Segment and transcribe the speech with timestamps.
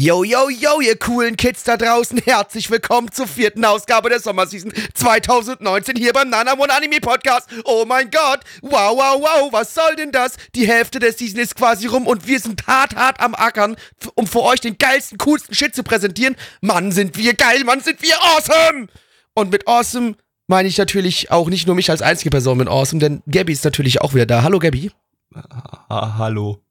[0.00, 4.72] Yo, yo, yo, ihr coolen Kids da draußen, herzlich willkommen zur vierten Ausgabe der Sommerseason
[4.94, 7.48] 2019 hier beim Nana One Anime Podcast.
[7.64, 10.36] Oh mein Gott, wow, wow, wow, was soll denn das?
[10.54, 13.74] Die Hälfte der Season ist quasi rum und wir sind hart, hart am Ackern,
[14.14, 16.36] um für euch den geilsten, coolsten Shit zu präsentieren.
[16.60, 18.86] Mann, sind wir geil, Mann, sind wir awesome!
[19.34, 20.14] Und mit awesome
[20.46, 23.64] meine ich natürlich auch nicht nur mich als einzige Person mit awesome, denn Gabby ist
[23.64, 24.44] natürlich auch wieder da.
[24.44, 24.92] Hallo, Gabby.
[25.34, 26.62] Ha hallo.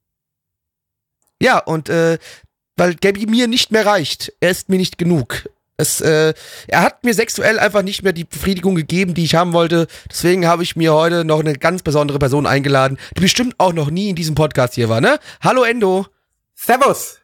[1.40, 2.18] Ja, und äh,
[2.78, 4.32] weil Gabby mir nicht mehr reicht.
[4.40, 5.48] Er ist mir nicht genug.
[5.76, 6.34] Es, äh,
[6.66, 9.86] er hat mir sexuell einfach nicht mehr die Befriedigung gegeben, die ich haben wollte.
[10.10, 13.90] Deswegen habe ich mir heute noch eine ganz besondere Person eingeladen, die bestimmt auch noch
[13.90, 15.20] nie in diesem Podcast hier war, ne?
[15.40, 16.06] Hallo Endo.
[16.56, 17.18] Servus.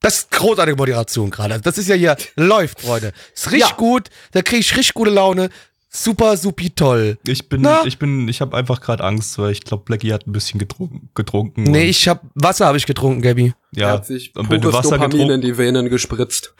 [0.00, 1.60] Das ist großartige Moderation gerade.
[1.60, 3.12] Das ist ja hier läuft, Freunde.
[3.34, 3.76] Ist richtig Ja.
[3.76, 4.08] gut.
[4.32, 5.48] Da kriege ich richtig gute Laune.
[5.94, 7.18] Super, supi toll.
[7.26, 7.84] Ich bin, Na?
[7.84, 11.10] ich bin, ich habe einfach gerade Angst, weil ich glaube, Blackie hat ein bisschen getrunken.
[11.14, 13.52] getrunken Nee, ich hab Wasser habe ich getrunken, Gabby.
[13.76, 13.90] Er ja.
[13.92, 16.54] hat sich Und wenn du Wasser Dopamin getrunken, in die Venen gespritzt.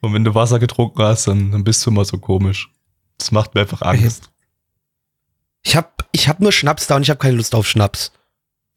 [0.00, 2.70] und wenn du Wasser getrunken hast, dann, dann bist du immer so komisch.
[3.16, 4.30] Das macht mir einfach Angst.
[5.62, 8.12] Ich hab, ich hab nur Schnaps da und ich habe keine Lust auf Schnaps.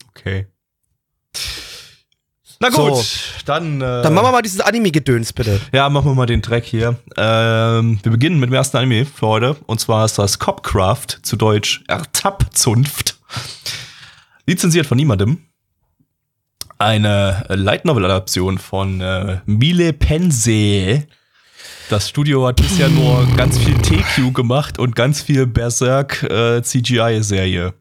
[0.09, 0.47] Okay.
[2.59, 2.89] Na So.
[2.89, 3.05] gut,
[3.45, 3.81] dann.
[3.81, 5.59] Äh, Dann machen wir mal dieses Anime-Gedöns, bitte.
[5.71, 6.95] Ja, machen wir mal den Track hier.
[7.15, 9.55] Ähm, wir beginnen mit dem ersten Anime für heute.
[9.67, 13.17] Und zwar ist das Copcraft, zu Deutsch Ertappzunft.
[14.47, 15.39] Lizenziert von niemandem.
[16.79, 21.07] Eine Light Novel-Adaption von äh, Mile Pense.
[21.89, 27.73] Das Studio hat bisher nur ganz viel TQ gemacht und ganz viel Berserk äh, CGI-Serie.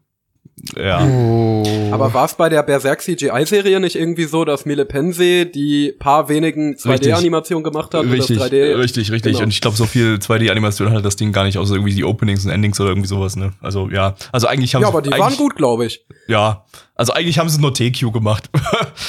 [0.75, 1.05] Ja.
[1.05, 1.63] Oh.
[1.91, 6.29] Aber war es bei der Berserk CGI-Serie nicht irgendwie so, dass Mille Pense die paar
[6.29, 7.13] wenigen Richtig.
[7.13, 8.03] 2D-Animationen gemacht hat?
[8.05, 9.33] Richtig, und das 3D richtig, richtig.
[9.33, 9.43] Genau.
[9.43, 12.43] Und ich glaube, so viel 2D-Animation hatte das Ding gar nicht, außer irgendwie die Openings
[12.45, 13.51] und Endings oder irgendwie sowas, ne?
[13.61, 16.05] Also ja, also eigentlich haben Ja, aber die waren gut, glaube ich.
[16.27, 18.49] Ja, also eigentlich haben sie nur TQ gemacht.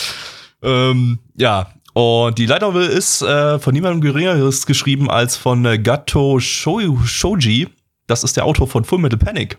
[0.62, 5.78] ähm, ja, und die Light Novel ist äh, von niemandem geringeres geschrieben als von äh,
[5.78, 7.68] Gato Sho Shoji.
[8.06, 9.58] Das ist der Autor von Full Metal Panic.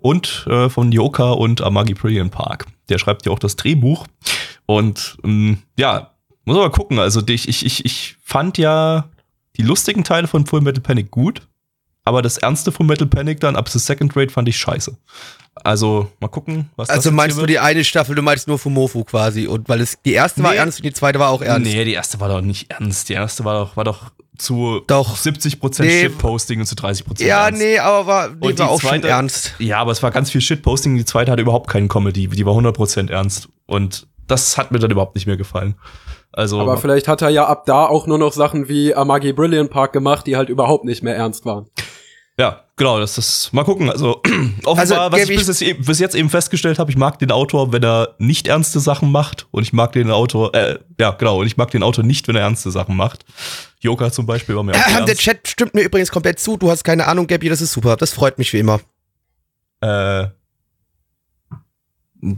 [0.00, 2.66] Und äh, von Yoka und Amagi Brilliant Park.
[2.88, 4.06] Der schreibt ja auch das Drehbuch.
[4.66, 6.12] Und ähm, ja,
[6.44, 6.98] muss aber gucken.
[6.98, 9.08] Also ich, ich, ich, ich fand ja
[9.56, 11.42] die lustigen Teile von Full Metal Panic gut.
[12.04, 14.96] Aber das ernste Full Metal Panic dann ab the Second Grade fand ich scheiße.
[15.64, 18.58] Also mal gucken, was das Also meinst hier du die eine Staffel, du meinst nur
[18.58, 19.46] Fumofu quasi.
[19.46, 20.58] Und weil es die erste war Nee.
[20.58, 21.70] ernst und die zweite war auch ernst.
[21.70, 23.08] Nee, die erste war doch nicht ernst.
[23.08, 25.16] Die erste war doch, war doch zu Doch.
[25.16, 26.00] 70% Nee.
[26.02, 27.60] Shitposting und zu 30% Ja, ernst.
[27.60, 29.54] nee, aber war, Und die war auch schon zweite- ernst.
[29.58, 30.96] Ja, aber es war ganz viel Shitposting.
[30.96, 32.28] Die zweite hatte überhaupt keinen Comedy.
[32.28, 33.48] Die war 100% ernst.
[33.66, 35.74] Und das hat mir dann überhaupt nicht mehr gefallen.
[36.30, 39.70] Also, Aber vielleicht hat er ja ab da auch nur noch Sachen wie Amagi Brilliant
[39.70, 41.66] Park gemacht, die halt überhaupt nicht mehr ernst waren.
[42.38, 43.90] Ja, genau, das ist, mal gucken.
[43.90, 44.22] Also,
[44.64, 47.32] offenbar, Also, was Gaby, ich bis, jetzt, bis jetzt eben festgestellt habe, ich mag den
[47.32, 49.46] Autor, wenn er nicht ernste Sachen macht.
[49.50, 52.36] Und ich mag den Autor, äh, ja, genau, und ich mag den Autor nicht, wenn
[52.36, 53.24] er ernste Sachen macht.
[53.80, 55.20] Joka zum Beispiel war mir auch Der ernst.
[55.20, 56.56] Chat stimmt mir übrigens komplett zu.
[56.56, 57.96] Du hast keine Ahnung, Gabby, das ist super.
[57.96, 58.80] Das freut mich wie immer.
[59.80, 60.28] Äh,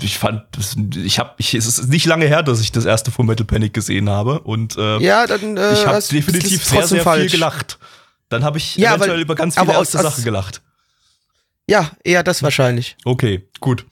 [0.03, 0.45] ich fand,
[0.97, 3.73] ich habe, ich, es ist nicht lange her, dass ich das erste Full Metal Panic
[3.73, 7.23] gesehen habe und äh, Ja, dann äh, ich habe definitiv sehr, sehr falsch.
[7.23, 7.79] viel gelacht.
[8.31, 10.63] Dann habe ich Ja, eventuell weil- über ganz aber viele aus- Sachen gelacht.
[11.69, 12.97] Ja, eher das wahrscheinlich.
[13.05, 13.85] Okay, gut.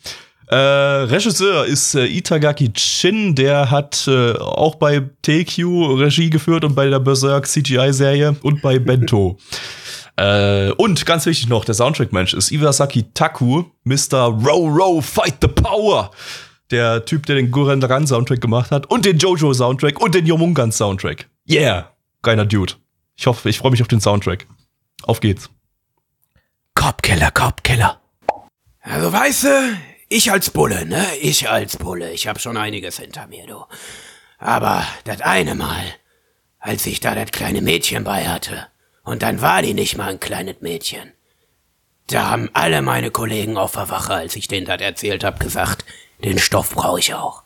[0.51, 6.75] Äh, Regisseur ist äh, Itagaki Chin, der hat äh, auch bei TQ Regie geführt und
[6.75, 9.37] bei der Berserk CGI-Serie und bei Bento.
[10.17, 14.25] äh, und ganz wichtig noch, der Soundtrack-Mensch ist Iwasaki Taku, Mr.
[14.43, 16.11] Row Row Fight the Power.
[16.71, 20.27] Der Typ, der den Gurren Lagann Soundtrack gemacht hat und den Jojo Soundtrack und den
[20.27, 21.29] Yomungan Soundtrack.
[21.49, 21.91] Yeah,
[22.23, 22.73] geiler Dude.
[23.19, 24.47] Ich hoffe, ich freue mich auf den Soundtrack.
[25.03, 25.51] Auf geht's.
[26.75, 28.01] Kopfkiller, Kopfkiller.
[28.81, 29.77] Also weißt du,
[30.09, 31.05] ich als Bulle, ne?
[31.21, 32.13] Ich als Bulle.
[32.13, 33.65] Ich hab schon einiges hinter mir, du.
[34.39, 35.83] Aber das eine Mal,
[36.61, 38.69] als ich da das kleine Mädchen bei hatte,
[39.03, 41.13] und dann war die nicht mal ein kleines Mädchen.
[42.07, 45.85] Da haben alle meine Kollegen auf der Wache, als ich denen das erzählt hab, gesagt,
[46.23, 47.43] den Stoff brauche ich auch.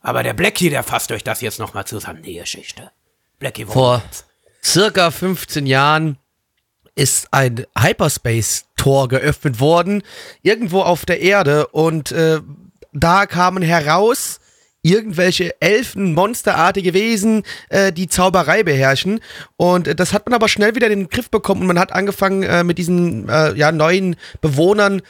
[0.00, 2.92] Aber der Blackie, der fasst euch das jetzt nochmal zusammen, die Geschichte.
[3.38, 4.27] Blackie, Vor geht's?
[4.62, 6.18] Circa 15 Jahren
[6.94, 10.02] ist ein Hyperspace-Tor geöffnet worden,
[10.42, 11.68] irgendwo auf der Erde.
[11.68, 12.40] Und äh,
[12.92, 14.40] da kamen heraus
[14.82, 19.20] irgendwelche Elfen, monsterartige Wesen, äh, die Zauberei beherrschen.
[19.56, 21.92] Und äh, das hat man aber schnell wieder in den Griff bekommen und man hat
[21.92, 25.02] angefangen, äh, mit diesen äh, ja, neuen Bewohnern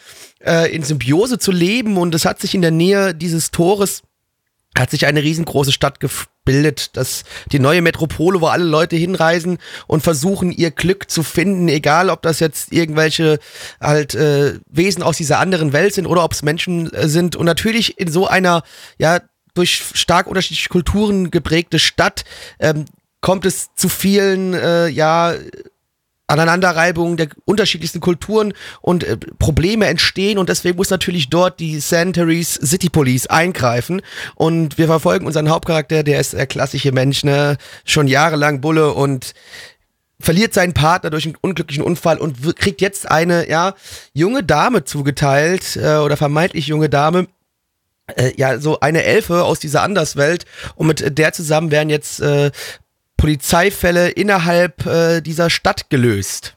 [0.44, 1.96] äh, in Symbiose zu leben.
[1.96, 4.02] Und es hat sich in der Nähe dieses Tores
[4.76, 5.98] hat sich eine riesengroße Stadt
[6.48, 11.68] gebildet, dass die neue Metropole, wo alle Leute hinreisen und versuchen, ihr Glück zu finden,
[11.68, 13.38] egal ob das jetzt irgendwelche
[13.82, 17.36] halt äh, Wesen aus dieser anderen Welt sind oder ob es Menschen äh, sind.
[17.36, 18.62] Und natürlich in so einer,
[18.96, 19.20] ja,
[19.52, 22.24] durch stark unterschiedliche Kulturen geprägte Stadt
[22.60, 22.86] ähm,
[23.20, 25.34] kommt es zu vielen, äh, ja,
[26.28, 32.54] Aneinanderreibungen der unterschiedlichsten Kulturen und äh, Probleme entstehen und deswegen muss natürlich dort die Santaries
[32.54, 34.02] City Police eingreifen.
[34.34, 39.32] Und wir verfolgen unseren Hauptcharakter, der ist der klassische Mensch, ne, schon jahrelang Bulle und
[40.20, 43.74] verliert seinen Partner durch einen unglücklichen Unfall und kriegt jetzt eine, ja,
[44.12, 47.28] junge Dame zugeteilt äh, oder vermeintlich junge Dame,
[48.16, 50.44] äh, ja, so eine Elfe aus dieser Anderswelt.
[50.74, 52.50] Und mit der zusammen werden jetzt äh,
[53.18, 56.56] Polizeifälle innerhalb äh, dieser Stadt gelöst.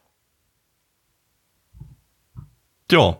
[2.90, 3.18] Ja.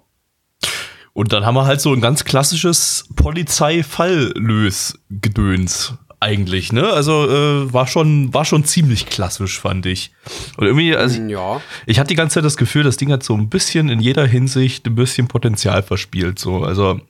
[1.14, 6.88] Und dann haben wir halt so ein ganz klassisches Polizeifalllös-Gedöns eigentlich, ne?
[6.88, 10.14] Also äh, war schon war schon ziemlich klassisch, fand ich.
[10.56, 11.60] Und irgendwie, also Ja.
[11.88, 14.26] ich hatte die ganze Zeit das Gefühl, das Ding hat so ein bisschen in jeder
[14.28, 16.38] Hinsicht ein bisschen Potenzial verspielt.
[16.38, 17.02] So, also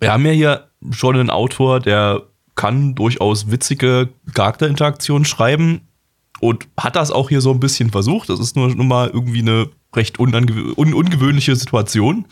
[0.00, 2.22] wir haben ja hier schon einen Autor, der
[2.62, 5.80] kann durchaus witzige Charakterinteraktionen schreiben
[6.40, 8.28] und hat das auch hier so ein bisschen versucht.
[8.28, 12.26] Das ist nur, nur mal irgendwie eine recht un ungewöhnliche Situation,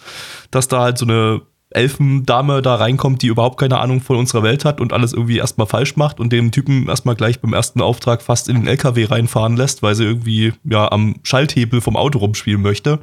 [0.52, 4.64] dass da halt so eine Elfendame da reinkommt, die überhaupt keine Ahnung von unserer Welt
[4.64, 8.22] hat und alles irgendwie erstmal falsch macht und dem Typen erstmal gleich beim ersten Auftrag
[8.22, 12.60] fast in den LKW reinfahren lässt, weil sie irgendwie ja am Schalthebel vom Auto rumspielen
[12.60, 12.98] möchte.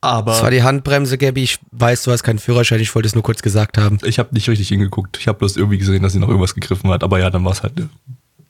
[0.00, 1.42] Aber Das war die Handbremse, Gabby.
[1.42, 2.80] Ich weiß, du hast keinen Führerschein.
[2.80, 3.98] Ich wollte es nur kurz gesagt haben.
[4.04, 5.18] ich habe nicht richtig hingeguckt.
[5.18, 7.04] Ich habe bloß irgendwie gesehen, dass sie noch irgendwas gegriffen hat.
[7.04, 7.88] Aber ja, dann war es halt ne,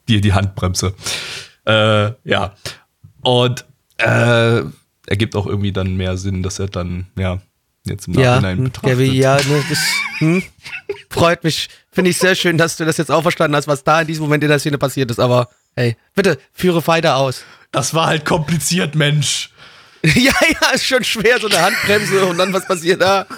[0.09, 0.95] die, die Handbremse.
[1.67, 2.55] Äh, ja.
[3.23, 3.67] Und
[3.99, 4.63] äh,
[5.07, 7.41] ergibt auch irgendwie dann mehr Sinn, dass er dann, ja,
[7.85, 8.91] jetzt im Ja, Nachhinein hm, betrachtet.
[8.91, 9.79] Gabby, ja, ne, das
[10.19, 10.43] hm,
[11.11, 11.69] freut mich.
[11.91, 14.25] Finde ich sehr schön, dass du das jetzt auch verstanden hast, was da in diesem
[14.25, 15.21] Moment in der Szene passiert ist.
[15.21, 17.45] Aber hey, bitte, führe weiter aus.
[17.71, 19.51] Das war halt kompliziert, Mensch.
[20.03, 23.27] ja, ja, ist schon schwer, so eine Handbremse und dann was passiert da.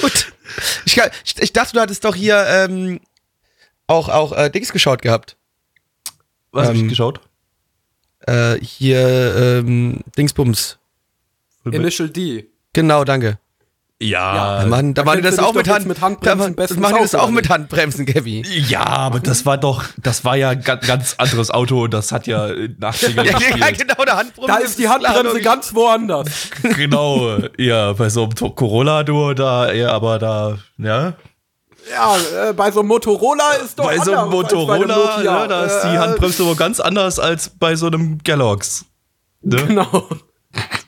[0.00, 0.32] Gut.
[0.86, 3.00] Ich, ich, ich dachte, du hattest doch hier ähm,
[3.86, 5.36] auch, auch äh, Dings geschaut gehabt.
[6.52, 7.20] Was hab Ähm, ich geschaut?
[8.20, 10.78] Äh, hier ähm, Dingsbums.
[11.74, 12.50] Initial D.
[12.72, 13.38] Genau, danke.
[13.98, 16.96] Ja, Da machen, da machen die das auch mit, Hand, mit Handbremsen da, das machen
[16.96, 17.48] die das auch mit?
[17.48, 18.42] Handbremsen, Gabby.
[18.68, 21.86] ja, aber das war doch, das war ja ga, ganz anderes Auto.
[21.86, 24.48] Das hat ja in 80ern Ja, ja, genau, der Handbremse.
[24.52, 26.28] Da ist die Handbremse ganz woanders.
[26.76, 31.14] genau, ja, bei so einem Corolla du da, ja, aber da, ja.
[31.90, 32.16] Ja,
[32.48, 35.42] äh, bei so einem Motorola ist doch Bei so einem einem Motorola, Nokia.
[35.42, 38.84] ne, da ist die Äh, Handbremse aber ganz anders als bei so einem Kellogg's.
[39.40, 39.56] Ne?
[39.68, 40.06] Genau.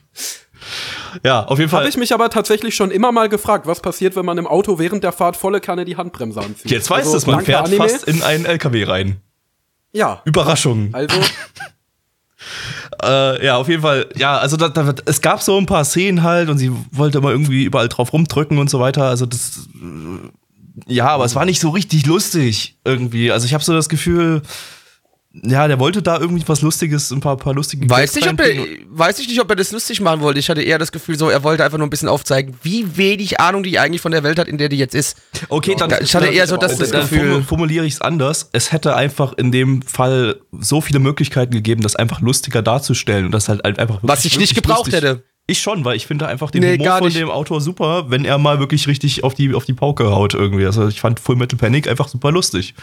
[1.23, 1.89] Ja, auf jeden Habe Fall.
[1.89, 5.03] ich mich aber tatsächlich schon immer mal gefragt, was passiert, wenn man im Auto während
[5.03, 6.71] der Fahrt volle Kanne die Handbremse anzieht.
[6.71, 7.77] Jetzt weiß Also, es, man fährt Anime.
[7.87, 9.21] fast in einen LKW rein.
[9.91, 10.89] Ja, Überraschung.
[10.93, 11.15] also
[13.01, 14.07] Äh, ja, auf jeden Fall.
[14.15, 17.31] Ja, also da, da, es gab so ein paar Szenen halt und sie wollte immer
[17.31, 19.05] irgendwie überall drauf rumdrücken und so weiter.
[19.05, 23.31] Also das, äh, ja, aber es war nicht so richtig lustig irgendwie.
[23.31, 24.41] Also ich habe so das Gefühl,
[25.31, 28.39] ja, der wollte da irgendwie was Lustiges, ein paar, paar lustige Weiß Gags nicht, ob
[28.41, 28.55] er,
[28.89, 30.39] weiß ich nicht, ob er das lustig machen wollte.
[30.39, 33.39] Ich hatte eher das Gefühl, so, er wollte einfach nur ein bisschen aufzeigen, wie wenig
[33.39, 35.17] Ahnung die eigentlich von der Welt hat, in der die jetzt ist.
[35.49, 37.35] Okay, dann, Ich hatte eher so das, das Gefühl.
[37.37, 38.49] formu- formuliere ich es anders.
[38.53, 43.31] Es hätte einfach in dem Fall so viele Möglichkeiten gegeben, das einfach lustiger darzustellen und
[43.31, 44.95] das halt einfach Was ich nicht gebraucht lustig.
[44.95, 45.23] hätte.
[45.45, 48.37] Ich schon, weil ich finde einfach den Nee, Humor von dem Autor super, wenn er
[48.39, 50.65] mal wirklich richtig auf die, auf die Pauke haut irgendwie.
[50.65, 52.73] Also ich fand Full Metal Panic einfach super lustig.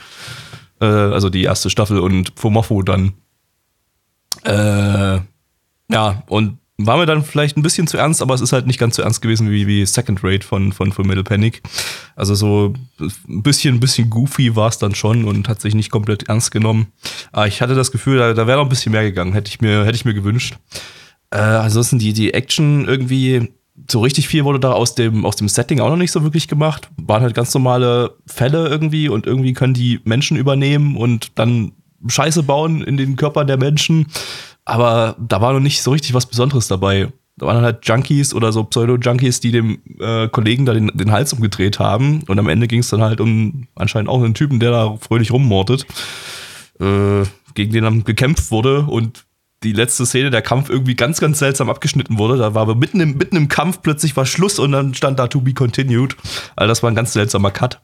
[0.80, 3.14] Äh, also die erste Staffel und Fomofo dann.
[4.44, 5.20] Äh,
[5.90, 8.78] ja, und war mir dann vielleicht ein bisschen zu ernst, aber es ist halt nicht
[8.78, 11.62] ganz so ernst gewesen wie, wie Second Rate von, von Full Metal Panic.
[12.16, 15.90] Also so ein bisschen, ein bisschen goofy war es dann schon und hat sich nicht
[15.90, 16.88] komplett ernst genommen.
[17.32, 19.60] Aber ich hatte das Gefühl, da, da wäre noch ein bisschen mehr gegangen, hätte ich
[19.62, 20.56] mir, hätte ich mir gewünscht.
[21.30, 23.52] Äh, ansonsten die, die Action irgendwie,
[23.88, 26.48] so richtig viel wurde da aus dem, aus dem Setting auch noch nicht so wirklich
[26.48, 26.88] gemacht.
[26.96, 31.72] Waren halt ganz normale Fälle irgendwie und irgendwie können die Menschen übernehmen und dann
[32.06, 34.06] Scheiße bauen in den Körpern der Menschen.
[34.64, 37.12] Aber da war noch nicht so richtig was Besonderes dabei.
[37.38, 41.32] Da waren halt Junkies oder so Pseudo-Junkies, die dem äh, Kollegen da den, den Hals
[41.34, 42.22] umgedreht haben.
[42.28, 45.30] Und am Ende ging es dann halt um anscheinend auch einen Typen, der da fröhlich
[45.30, 45.86] rummordet,
[46.80, 48.86] äh, gegen den dann gekämpft wurde.
[48.86, 49.26] Und
[49.62, 52.36] die letzte Szene, der Kampf irgendwie ganz, ganz seltsam abgeschnitten wurde.
[52.36, 55.28] Da war aber mitten im, mitten im Kampf plötzlich war Schluss und dann stand da
[55.28, 56.16] to be continued.
[56.56, 57.80] Also das war ein ganz seltsamer Cut.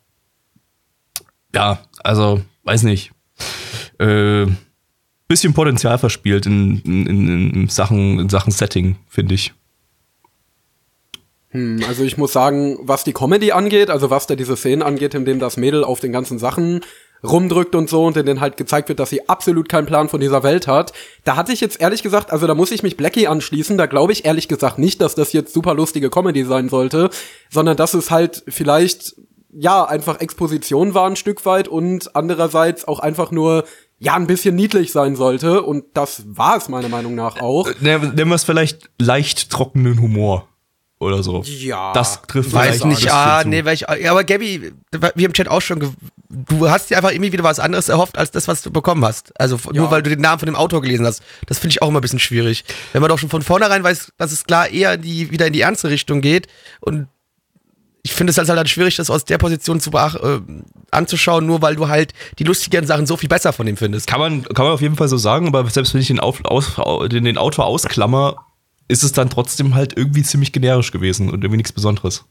[1.54, 3.12] Ja, also, weiß nicht.
[3.98, 4.46] Äh,
[5.28, 9.52] bisschen Potenzial verspielt in, in, in, in Sachen, in Sachen Setting, finde ich.
[11.52, 15.14] Hm, also ich muss sagen, was die Comedy angeht, also was da diese Szenen angeht,
[15.14, 16.80] in dem das Mädel auf den ganzen Sachen
[17.24, 20.20] rumdrückt und so und in denen halt gezeigt wird, dass sie absolut keinen Plan von
[20.20, 20.92] dieser Welt hat.
[21.24, 24.12] Da hatte ich jetzt ehrlich gesagt, also da muss ich mich Blackie anschließen, da glaube
[24.12, 27.10] ich ehrlich gesagt nicht, dass das jetzt super lustige Comedy sein sollte,
[27.50, 29.14] sondern dass es halt vielleicht
[29.54, 33.64] ja, einfach Exposition war ein Stück weit und andererseits auch einfach nur
[33.98, 37.68] ja, ein bisschen niedlich sein sollte und das war es meiner Meinung nach auch.
[37.68, 40.48] Äh, Nennen wir es vielleicht leicht trockenen Humor
[41.02, 41.42] oder so.
[41.44, 41.92] Ja.
[41.92, 44.72] Das trifft Weiß vielleicht nicht, ah, nee, weil ich, ja, aber Gabby,
[45.14, 45.94] wir im Chat auch schon,
[46.28, 49.38] du hast dir einfach irgendwie wieder was anderes erhofft, als das, was du bekommen hast.
[49.38, 49.90] Also f- nur Ja.
[49.90, 51.22] weil du den Namen von dem Autor gelesen hast.
[51.46, 52.64] Das finde ich auch immer ein bisschen schwierig.
[52.92, 55.52] Wenn man doch schon von vornherein weiß, dass es klar eher in die, wieder in
[55.52, 56.46] die ernste Richtung geht
[56.80, 57.08] und
[58.04, 60.40] ich finde es halt, halt schwierig, das aus der Position zu äh,
[60.90, 64.08] anzuschauen, nur weil du halt die lustigen Sachen so viel besser von ihm findest.
[64.08, 66.44] Kann man, kann man auf jeden Fall so sagen, aber selbst wenn ich den, auf,
[66.44, 66.72] aus,
[67.10, 68.44] den, den Autor ausklammer,
[68.88, 72.24] ist es dann trotzdem halt irgendwie ziemlich generisch gewesen und irgendwie nichts Besonderes.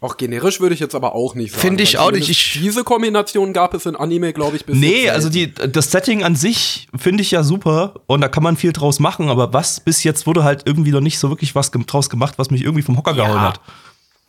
[0.00, 1.60] Auch generisch würde ich jetzt aber auch nicht sagen.
[1.60, 2.28] Finde ich auch nicht.
[2.28, 5.92] Ich- diese Kombination gab es in Anime, glaube ich, bis Nee, jetzt also die, das
[5.92, 9.52] Setting an sich finde ich ja super und da kann man viel draus machen, aber
[9.52, 12.62] was bis jetzt wurde halt irgendwie noch nicht so wirklich was draus gemacht, was mich
[12.62, 13.60] irgendwie vom Hocker gehauen hat.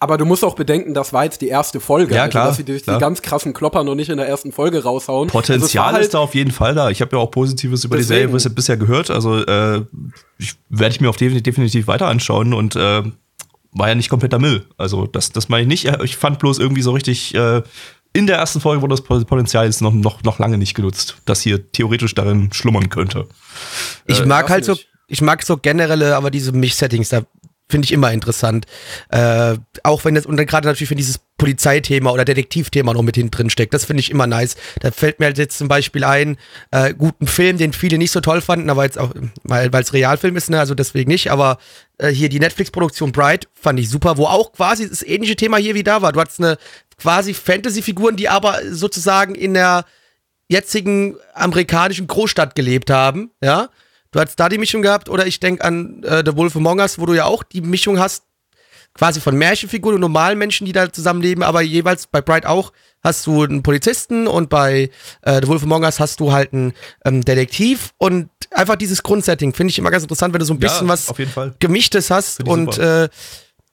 [0.03, 2.13] Aber du musst auch bedenken, das war jetzt die erste Folge.
[2.13, 2.97] Ja, also, klar, dass sie durch klar.
[2.97, 5.29] die ganz krassen Klopper noch nicht in der ersten Folge raushauen.
[5.29, 6.89] Potenzial also halt, ist da auf jeden Fall da.
[6.89, 8.19] Ich habe ja auch Positives über die Deswegen.
[8.31, 9.09] Serie bis- bisher gehört.
[9.09, 9.81] Also äh,
[10.37, 13.01] ich, werde ich mir auf definitiv, definitiv weiter anschauen und äh,
[13.71, 14.65] war ja nicht kompletter Müll.
[14.77, 16.03] Also das, das meine ich nicht.
[16.03, 17.61] Ich fand bloß irgendwie so richtig, äh,
[18.11, 21.39] in der ersten Folge wurde das Potenzial jetzt noch, noch, noch lange nicht genutzt, das
[21.39, 23.25] hier theoretisch darin schlummern könnte.
[24.05, 24.75] Ich Äh, mag halt so,
[25.07, 27.21] ich mag so generelle, aber diese Misch-Settings, da
[27.69, 28.65] finde ich immer interessant.
[29.09, 33.15] Äh, auch wenn das, und dann gerade natürlich, wenn dieses Polizeithema oder Detektivthema noch mit
[33.15, 34.55] hinten drin steckt, das finde ich immer nice.
[34.79, 36.37] Da fällt mir halt jetzt zum Beispiel ein,
[36.71, 40.35] äh, guten Film, den viele nicht so toll fanden, aber jetzt auch, weil es Realfilm
[40.35, 41.57] ist, ne, also deswegen nicht, aber
[41.97, 45.75] äh, hier die Netflix-Produktion Bright fand ich super, wo auch quasi das ähnliche Thema hier
[45.75, 46.11] wie da war.
[46.11, 46.57] Du hattest eine
[46.97, 49.85] quasi Fantasy-Figuren, die aber sozusagen in der
[50.47, 53.69] jetzigen amerikanischen Großstadt gelebt haben, ja.
[54.13, 56.99] Du hast da die Mischung gehabt, oder ich denke an äh, The Wolf Among Us,
[56.99, 58.23] wo du ja auch die Mischung hast,
[58.93, 62.71] quasi von Märchenfiguren und normalen Menschen, die da zusammenleben, aber jeweils bei Bright auch
[63.03, 64.91] hast du einen Polizisten und bei
[65.23, 69.53] äh, The Wolf Among Us hast du halt einen ähm, Detektiv und einfach dieses Grundsetting
[69.53, 71.55] finde ich immer ganz interessant, wenn du so ein bisschen was auf jeden Fall.
[71.59, 73.05] Gemischtes hast und super.
[73.05, 73.09] äh,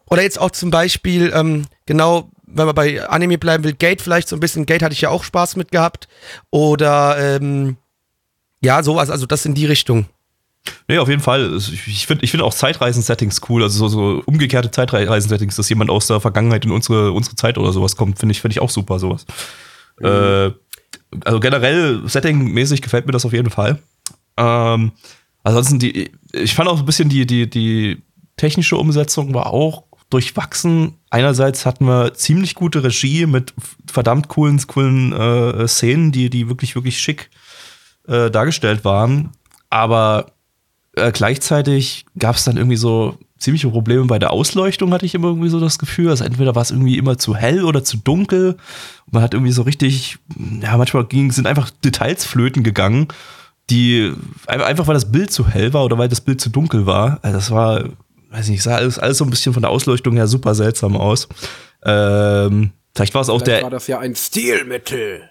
[0.06, 4.28] oder jetzt auch zum Beispiel, ähm, genau, wenn man bei Anime bleiben will, Gate vielleicht
[4.28, 6.08] so ein bisschen, Gate hatte ich ja auch Spaß mit gehabt.
[6.50, 7.76] Oder ähm,
[8.60, 10.06] ja, sowas, also das in die Richtung.
[10.88, 11.56] Nee, auf jeden Fall.
[11.56, 16.06] Ich finde ich finde auch Zeitreisen-Settings cool, also so, so umgekehrte Zeitreisen-Settings, dass jemand aus
[16.06, 18.98] der Vergangenheit in unsere, unsere Zeit oder sowas kommt, finde ich, finde ich auch super,
[18.98, 19.24] sowas.
[20.00, 20.50] Äh,
[21.24, 23.78] also generell Setting-mäßig gefällt mir das auf jeden Fall.
[24.36, 24.92] Ähm,
[25.42, 28.02] ansonsten die, ich fand auch ein bisschen die, die, die
[28.36, 30.98] technische Umsetzung war auch durchwachsen.
[31.10, 33.54] Einerseits hatten wir ziemlich gute Regie mit
[33.86, 37.30] verdammt coolen, coolen äh, Szenen, die, die wirklich, wirklich schick
[38.08, 39.30] äh, dargestellt waren.
[39.68, 40.32] Aber
[40.96, 45.28] äh, gleichzeitig gab es dann irgendwie so ziemliche Probleme bei der Ausleuchtung, hatte ich immer
[45.28, 46.10] irgendwie so das Gefühl.
[46.10, 48.56] Also entweder war es irgendwie immer zu hell oder zu dunkel.
[49.10, 50.18] Man hat irgendwie so richtig,
[50.60, 53.08] ja, manchmal ging, sind einfach Details flöten gegangen,
[53.70, 54.12] die
[54.46, 57.18] ein- einfach weil das Bild zu hell war oder weil das Bild zu dunkel war.
[57.22, 57.84] Also das war,
[58.30, 61.26] weiß nicht, sah alles, alles so ein bisschen von der Ausleuchtung her super seltsam aus.
[61.84, 65.22] Ähm, vielleicht war es auch Vielleicht der war das ja ein Stilmittel.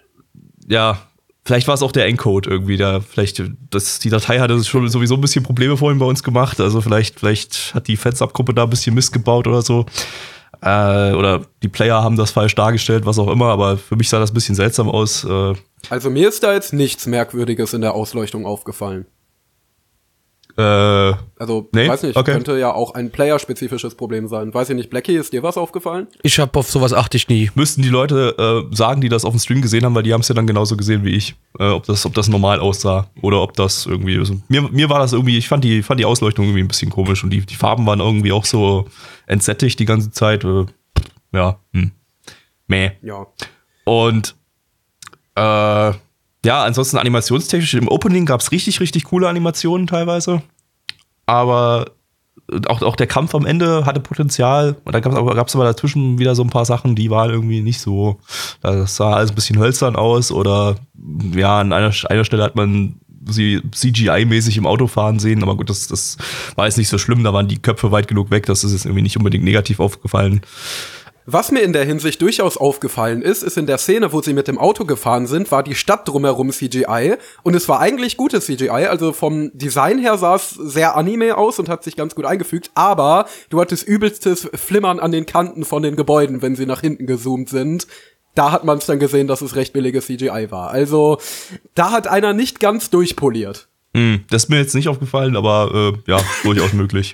[0.67, 0.99] ja,
[1.45, 5.15] vielleicht war es auch der Encode irgendwie, da vielleicht, das, die Datei hatte schon sowieso
[5.15, 6.59] ein bisschen Probleme vorhin bei uns gemacht.
[6.59, 9.85] Also vielleicht, vielleicht hat die Fansub-Gruppe da ein bisschen Mist gebaut oder so.
[10.61, 14.19] Äh, oder die Player haben das falsch dargestellt, was auch immer, aber für mich sah
[14.19, 15.23] das ein bisschen seltsam aus.
[15.23, 15.53] Äh,
[15.89, 19.05] Also mir ist da jetzt nichts Merkwürdiges in der Ausleuchtung aufgefallen.
[20.59, 21.87] Äh, Also, Nee?
[21.87, 22.33] weiß nicht, Okay.
[22.33, 24.53] könnte ja auch ein Player-spezifisches Problem sein.
[24.53, 26.07] Weiß ich nicht, Blackie, ist dir was aufgefallen?
[26.21, 27.49] Ich hab auf sowas achte ich nie.
[27.55, 30.21] müssten die Leute äh, sagen, die das auf dem Stream gesehen haben, weil die haben
[30.21, 33.41] es ja dann genauso gesehen wie ich, äh, ob, das, ob das normal aussah oder
[33.41, 34.17] ob das irgendwie.
[34.17, 36.91] Also, mir, mir war das irgendwie, ich fand die, fand die Ausleuchtung irgendwie ein bisschen
[36.91, 38.85] komisch und die, die Farben waren irgendwie auch so
[39.27, 40.43] entsättigt die ganze Zeit.
[40.43, 40.65] Äh,
[41.31, 41.91] ja, hm.
[42.67, 42.91] Mäh.
[43.01, 43.25] Ja.
[43.85, 44.35] Und
[45.35, 45.93] äh,
[46.45, 50.41] ja, ansonsten animationstechnisch im Opening gab es richtig, richtig coole Animationen teilweise.
[51.25, 51.91] Aber
[52.67, 54.75] auch, auch der Kampf am Ende hatte Potenzial.
[54.83, 57.29] Und da gab es aber, gab's aber dazwischen wieder so ein paar Sachen, die waren
[57.29, 58.19] irgendwie nicht so.
[58.61, 60.31] Das sah alles ein bisschen hölzern aus.
[60.31, 60.75] Oder
[61.33, 65.69] ja, an einer, einer Stelle hat man sie CGI-mäßig im Auto fahren sehen, aber gut,
[65.69, 66.17] das, das
[66.55, 68.85] war jetzt nicht so schlimm, da waren die Köpfe weit genug weg, das ist jetzt
[68.85, 70.41] irgendwie nicht unbedingt negativ aufgefallen.
[71.31, 74.47] Was mir in der Hinsicht durchaus aufgefallen ist, ist in der Szene, wo sie mit
[74.47, 78.87] dem Auto gefahren sind, war die Stadt drumherum CGI und es war eigentlich gutes CGI,
[78.87, 82.71] also vom Design her sah es sehr anime aus und hat sich ganz gut eingefügt,
[82.73, 87.05] aber du hattest übelstes Flimmern an den Kanten von den Gebäuden, wenn sie nach hinten
[87.05, 87.85] gezoomt sind.
[88.33, 90.71] Da hat man es dann gesehen, dass es recht billiges CGI war.
[90.71, 91.19] Also
[91.75, 93.67] da hat einer nicht ganz durchpoliert.
[93.93, 97.13] Hm, das ist mir jetzt nicht aufgefallen, aber äh, ja, durchaus möglich.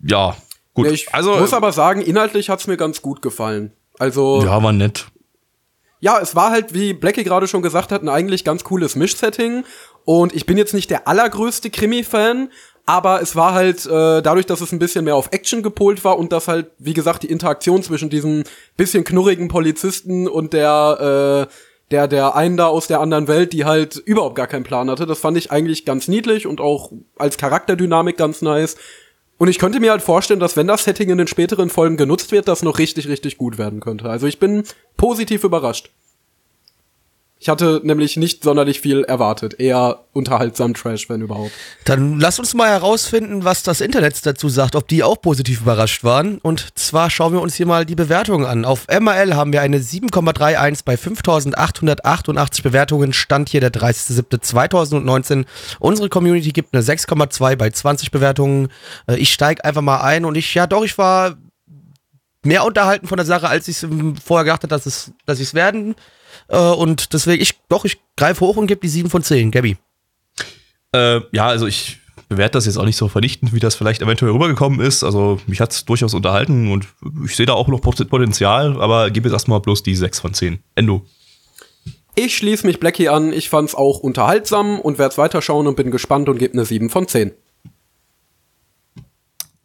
[0.00, 0.36] Ja,
[0.76, 0.86] gut.
[0.86, 3.72] Nee, ich also muss aber sagen, inhaltlich hat's mir ganz gut gefallen.
[3.98, 5.06] Also ja, war nett.
[6.00, 9.64] ja, es war halt, wie Blackie gerade schon gesagt hat, ein eigentlich ganz cooles Mischsetting.
[10.04, 12.50] Und ich bin jetzt nicht der allergrößte Krimi-Fan,
[12.84, 16.18] aber es war halt äh, dadurch, dass es ein bisschen mehr auf Action gepolt war
[16.18, 18.44] und dass halt, wie gesagt, die Interaktion zwischen diesem
[18.76, 21.52] bisschen knurrigen Polizisten und der äh,
[21.90, 25.06] der der einen da aus der anderen Welt, die halt überhaupt gar keinen Plan hatte,
[25.06, 28.76] das fand ich eigentlich ganz niedlich und auch als Charakterdynamik ganz nice.
[29.38, 32.32] Und ich könnte mir halt vorstellen, dass wenn das Setting in den späteren Folgen genutzt
[32.32, 34.08] wird, das noch richtig, richtig gut werden könnte.
[34.08, 34.64] Also ich bin
[34.96, 35.90] positiv überrascht.
[37.38, 39.60] Ich hatte nämlich nicht sonderlich viel erwartet.
[39.60, 41.52] Eher unterhaltsam Trash, wenn überhaupt.
[41.84, 46.02] Dann lass uns mal herausfinden, was das Internet dazu sagt, ob die auch positiv überrascht
[46.02, 46.38] waren.
[46.38, 48.64] Und zwar schauen wir uns hier mal die Bewertungen an.
[48.64, 53.12] Auf MRL haben wir eine 7,31 bei 5888 Bewertungen.
[53.12, 55.44] Stand hier der 30.07.2019.
[55.78, 58.68] Unsere Community gibt eine 6,2 bei 20 Bewertungen.
[59.06, 61.36] Äh, Ich steige einfach mal ein und ich, ja doch, ich war
[62.42, 63.88] mehr unterhalten von der Sache, als ich es
[64.24, 65.94] vorher gedacht habe, dass es, dass ich es werden.
[66.48, 69.50] Äh, und deswegen, ich, doch, ich greife hoch und gebe die 7 von 10.
[69.50, 69.76] Gabby.
[70.92, 71.98] Äh, ja, also ich
[72.28, 75.04] bewerte das jetzt auch nicht so vernichtend, wie das vielleicht eventuell rübergekommen ist.
[75.04, 76.86] Also mich hat es durchaus unterhalten und
[77.24, 80.34] ich sehe da auch noch Pot- Potenzial, aber gebe jetzt erstmal bloß die 6 von
[80.34, 80.58] 10.
[80.74, 81.04] Endo.
[82.18, 83.32] Ich schließe mich Blackie an.
[83.32, 87.06] Ich fand's auch unterhaltsam und werde weiterschauen und bin gespannt und gebe eine 7 von
[87.06, 87.32] 10.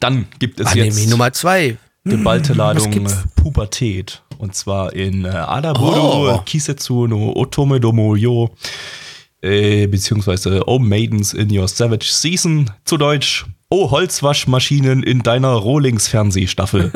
[0.00, 1.78] Dann gibt es Anime jetzt Nummer 2.
[2.04, 4.22] geballte was Ladung äh, Pubertät.
[4.42, 6.38] Und zwar in äh, Adaburo, Oh.
[6.44, 8.50] Kisetsu no Otome domo yo,
[9.40, 12.68] äh, beziehungsweise Oh Maidens in Your Savage Season.
[12.84, 16.90] Zu Deutsch, Oh Holzwaschmaschinen in deiner Rohlings-Fernsehstaffel.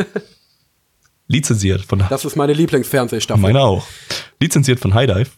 [1.28, 3.40] Lizenziert von Das ist meine Lieblingsfernsehstaffel.
[3.40, 3.86] meiner auch.
[4.40, 5.30] Lizenziert von High Dive.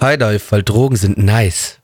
[0.00, 1.80] High Dive, weil Drogen sind nice.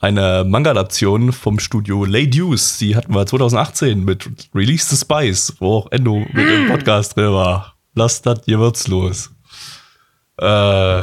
[0.00, 2.78] Eine Manga-Adaption vom Studio Lay Deuce.
[2.78, 7.32] Die hatten wir 2018 mit Release the Spice, wo auch Endo mit im Podcast drin
[7.32, 7.77] war.
[7.98, 9.30] Lasst das gewürzlos.
[10.40, 10.44] Äh,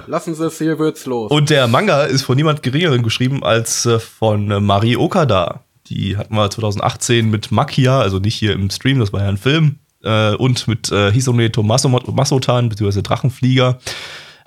[0.09, 1.29] Lassen Sie es, hier wird's los.
[1.29, 5.65] und der Manga ist von niemand geringeren geschrieben als äh, von äh, Mari Okada.
[5.87, 9.37] Die hatten wir 2018 mit Makia, also nicht hier im Stream, das war ja ein
[9.37, 9.79] Film.
[10.03, 13.77] Äh, und mit äh, Hisone Tomaso Masotan, beziehungsweise Drachenflieger.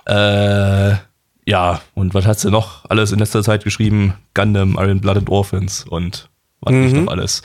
[0.07, 0.95] Äh,
[1.45, 4.15] ja, und was hat sie noch alles in letzter Zeit geschrieben?
[4.33, 6.29] Gundam, Iron Blooded Orphans und
[6.61, 7.43] was nicht noch alles.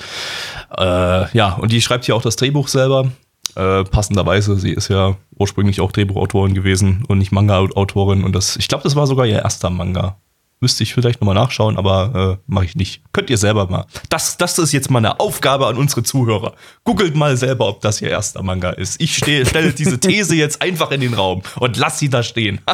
[0.78, 3.10] Äh, ja, und die schreibt hier auch das Drehbuch selber.
[3.54, 8.24] Äh, passenderweise, sie ist ja ursprünglich auch Drehbuchautorin gewesen und nicht Manga-Autorin.
[8.24, 10.16] Und das, ich glaube, das war sogar ihr erster Manga.
[10.60, 13.02] Müsste ich vielleicht nochmal nachschauen, aber äh, mache ich nicht.
[13.12, 13.86] Könnt ihr selber mal.
[14.08, 16.54] Das, das ist jetzt mal eine Aufgabe an unsere Zuhörer.
[16.84, 19.00] Googelt mal selber, ob das ihr erster Manga ist.
[19.00, 22.60] Ich stelle diese These jetzt einfach in den Raum und lass sie da stehen.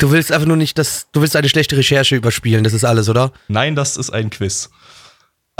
[0.00, 3.10] Du willst einfach nur nicht, dass du willst eine schlechte Recherche überspielen, das ist alles,
[3.10, 3.32] oder?
[3.48, 4.70] Nein, das ist ein Quiz.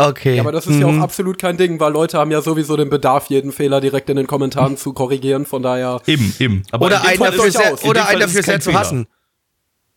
[0.08, 0.36] Okay.
[0.36, 2.90] Ja, aber das ist ja auch absolut kein Ding, weil Leute haben ja sowieso den
[2.90, 5.46] Bedarf, jeden Fehler direkt in den Kommentaren zu korrigieren.
[5.46, 6.00] Von daher.
[6.06, 6.62] Eben, eben.
[6.70, 9.06] Aber oder einen dafür sehr, oder einen dafür sehr zu hassen.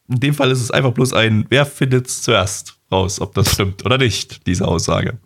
[0.09, 3.51] In dem Fall ist es einfach bloß ein, wer findet es zuerst raus, ob das
[3.53, 5.17] stimmt oder nicht, diese Aussage.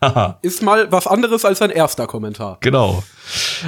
[0.00, 2.58] Haha, Ist mal was anderes als ein erster Kommentar.
[2.60, 3.04] genau.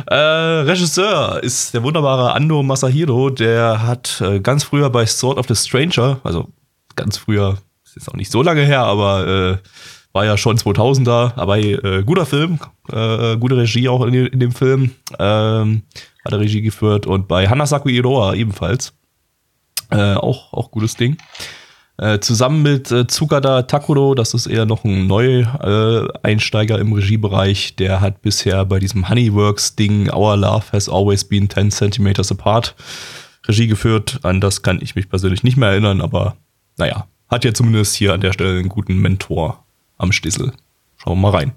[0.07, 5.47] Äh, Regisseur ist der wunderbare Ando Masahiro, der hat äh, ganz früher bei Sword of
[5.47, 6.49] the Stranger, also
[6.97, 9.69] ganz früher, ist jetzt auch nicht so lange her, aber äh,
[10.15, 12.59] war ja schon 2000er, aber äh, guter Film,
[12.91, 15.83] äh, gute Regie auch in, dem- in dem Film, ähm,
[16.25, 18.95] hat er Regie geführt und bei Hanasaku Iroha ebenfalls.
[19.91, 21.19] Äh, auch, auch gutes Ding.
[21.99, 27.77] Äh, zusammen mit äh, Tsukada Takuro, das ist eher noch ein Neueinsteiger Einsteiger im Regiebereich,
[27.77, 32.75] der hat bisher bei diesem Honeyworks-Ding Our Love Has Always Been 10 Centimeters Apart
[33.47, 34.21] Regie geführt.
[34.23, 36.37] An das kann ich mich persönlich nicht mehr erinnern, aber
[36.79, 39.64] naja, hat ja zumindest hier an der Stelle einen guten Mentor
[39.97, 40.53] am Stissel.
[40.97, 41.53] Schauen wir mal rein.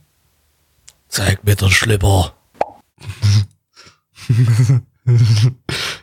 [1.08, 2.34] Zeig mir den Schlipper.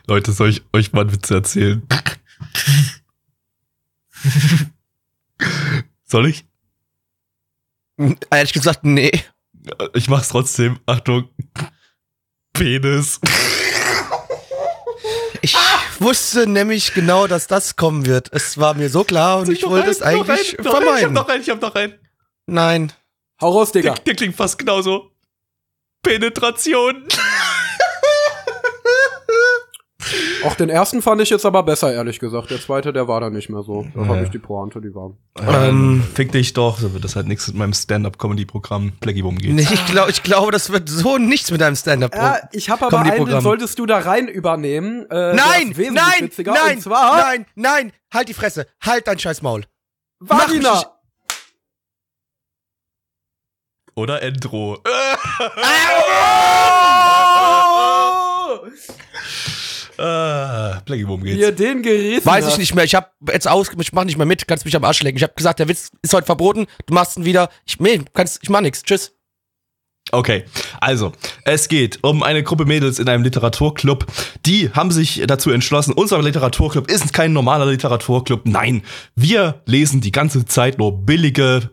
[0.07, 1.87] Leute, soll ich euch mal einen Witz erzählen?
[6.05, 6.45] soll ich?
[8.31, 9.11] Ehrlich gesagt, nee.
[9.93, 10.79] Ich mach's trotzdem.
[10.85, 11.29] Achtung.
[12.53, 13.19] Penis.
[15.41, 15.55] Ich
[15.99, 18.31] wusste nämlich genau, dass das kommen wird.
[18.33, 21.13] Es war mir so klar und ich wollte es eigentlich noch einen, ich hab vermeiden.
[21.13, 21.93] noch einen, ich hab noch einen.
[22.47, 22.91] Nein.
[23.41, 23.93] Hau raus, Digga.
[23.95, 25.11] Der, der klingt fast genauso.
[26.03, 27.07] Penetration.
[30.43, 32.51] Auch den ersten fand ich jetzt aber besser, ehrlich gesagt.
[32.51, 33.87] Der zweite, der war da nicht mehr so.
[33.95, 34.07] Da Ja.
[34.07, 35.17] habe ich die Pointe, die war.
[35.39, 39.51] Ähm, Fick dich doch, so wird das halt nichts mit meinem Stand-Up-Comedy-Programm Blackie Boom geht.
[39.53, 42.13] Nee, ich glaube, ich glaube, das wird so nichts mit deinem Stand-up.
[42.13, 45.09] Ja, ich habe aber einen, den solltest du da rein übernehmen.
[45.09, 46.53] Äh, Nein, nein, witziger.
[46.53, 49.65] nein, Und zwar nein, nein, halt die Fresse, halt dein scheiß Maul.
[50.19, 50.73] Mach mich Vagina.
[50.75, 50.87] nicht-
[53.95, 54.77] Oder Endro.
[59.97, 61.37] Ah, Blackie geht's.
[61.37, 64.25] Hier den gerissen Weiß ich nicht mehr, ich hab jetzt aus, ich mach nicht mehr
[64.25, 65.15] mit, kannst mich am Arsch lecken.
[65.15, 67.49] Ich hab gesagt, der Witz ist heute verboten, du machst ihn wieder.
[67.65, 69.13] Ich, nee, kannst, ich mach nix, tschüss.
[70.11, 70.45] Okay,
[70.79, 71.13] also,
[71.45, 74.05] es geht um eine Gruppe Mädels in einem Literaturclub.
[74.45, 78.41] Die haben sich dazu entschlossen, unser Literaturclub ist kein normaler Literaturclub.
[78.45, 78.83] Nein,
[79.15, 81.71] wir lesen die ganze Zeit nur billige,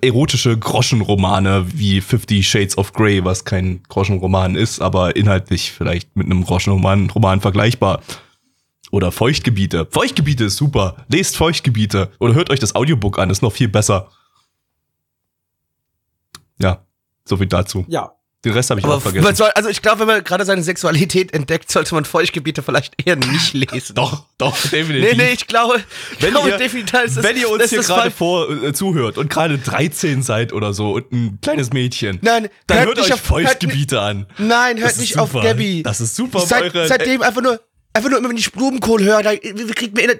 [0.00, 6.26] erotische Groschenromane wie Fifty Shades of Grey, was kein Groschenroman ist, aber inhaltlich vielleicht mit
[6.26, 8.02] einem Groschenroman Roman vergleichbar.
[8.90, 9.86] Oder Feuchtgebiete.
[9.90, 11.06] Feuchtgebiete ist super.
[11.08, 12.10] Lest Feuchtgebiete.
[12.18, 14.10] Oder hört euch das Audiobook an, ist noch viel besser.
[16.58, 16.84] Ja,
[17.24, 17.84] so viel dazu.
[17.88, 18.12] Ja.
[18.42, 19.34] Den Rest habe ich Aber auch vergessen.
[19.36, 23.16] soll, also ich glaube, wenn man gerade seine Sexualität entdeckt, sollte man Feuchtgebiete vielleicht eher
[23.16, 23.94] nicht lesen.
[23.94, 25.16] Doch, doch, Nee, definitiv.
[25.18, 25.82] nee, ich glaube,
[26.20, 29.58] Wenn glaube ihr- definitiv, ist, Wenn ihr uns hier gerade vor äh, zuhört und gerade
[29.58, 33.46] 13 seid oder so und ein kleines Mädchen, Nein, dann hört hört, euch auf- hört
[33.48, 34.24] Feuchtgebiete an.
[34.38, 35.22] Nein, hört nicht super.
[35.24, 35.82] auf Gabby.
[35.82, 37.60] Das ist super, Seit, eure- seitdem einfach nur,
[37.92, 40.16] einfach nur immer, wenn ich Blumenkohl höre, da, kriegt mir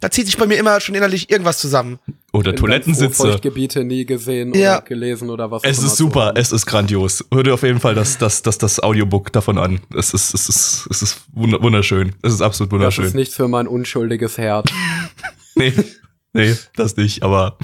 [0.00, 1.98] da zieht sich bei mir immer schon innerlich irgendwas zusammen.
[2.32, 3.14] Oder froh, Toilettensitze.
[3.22, 4.78] Feuchtgebiete nie gesehen Ja.
[4.78, 5.62] oder gelesen oder was.
[5.64, 7.24] Es auch immer ist super, es ist grandios.
[7.32, 9.80] Hört ihr auf jeden Fall das, das, das, das Audiobook davon an.
[9.96, 12.14] Es ist, es ist, es ist wunder- wunderschön.
[12.22, 13.04] Es ist absolut Das wunderschön.
[13.04, 14.70] ist nichts für mein unschuldiges Herz.
[15.54, 15.72] nee,
[16.32, 17.56] nee, das nicht, aber,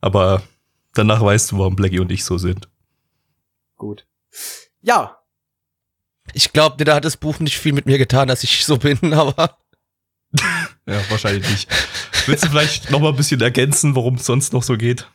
[0.00, 0.42] aber
[0.94, 2.68] danach weißt du, warum Blackie und ich so sind.
[3.76, 4.06] Gut.
[4.82, 5.16] Ja,
[6.32, 8.98] Ich glaube, da hat das Buch nicht viel mit mir getan, dass ich so bin,
[9.14, 9.56] aber
[10.88, 11.68] Ja, wahrscheinlich nicht.
[12.26, 15.06] Willst du vielleicht noch mal ein bisschen ergänzen, worum es sonst noch so geht?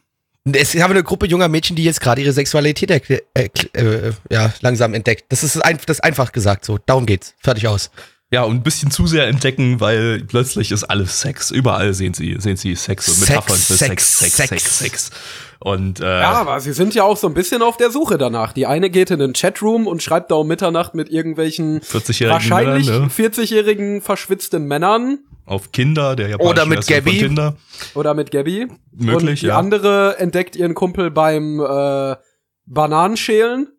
[0.54, 4.94] es haben eine Gruppe junger Mädchen, die jetzt gerade ihre Sexualität erkl- äh, ja, langsam
[4.94, 5.26] entdeckt.
[5.30, 6.78] Das ist, ein, das einfach gesagt so.
[6.78, 7.34] Darum geht's.
[7.40, 7.90] Fertig aus.
[8.36, 11.52] Ja, und ein bisschen zu sehr entdecken, weil plötzlich ist alles Sex.
[11.52, 14.80] Überall sehen sie, sehen sie Sex und Sex, Metaphern für Sex, Sex, Sex, Sex.
[14.80, 15.12] Sex.
[15.60, 18.52] Und äh, Ja, aber sie sind ja auch so ein bisschen auf der Suche danach.
[18.52, 22.88] Die eine geht in den Chatroom und schreibt da um Mitternacht mit irgendwelchen 40-jährigen wahrscheinlich
[22.88, 23.08] Männern, ne?
[23.08, 27.54] 40-jährigen verschwitzten Männern auf Kinder, der japanische Oder mit Gabby.
[27.94, 28.68] Oder mit Gabby.
[28.92, 29.58] Möglich, und die ja.
[29.58, 32.18] andere entdeckt ihren Kumpel beim äh,
[32.66, 33.70] Bananenschälen.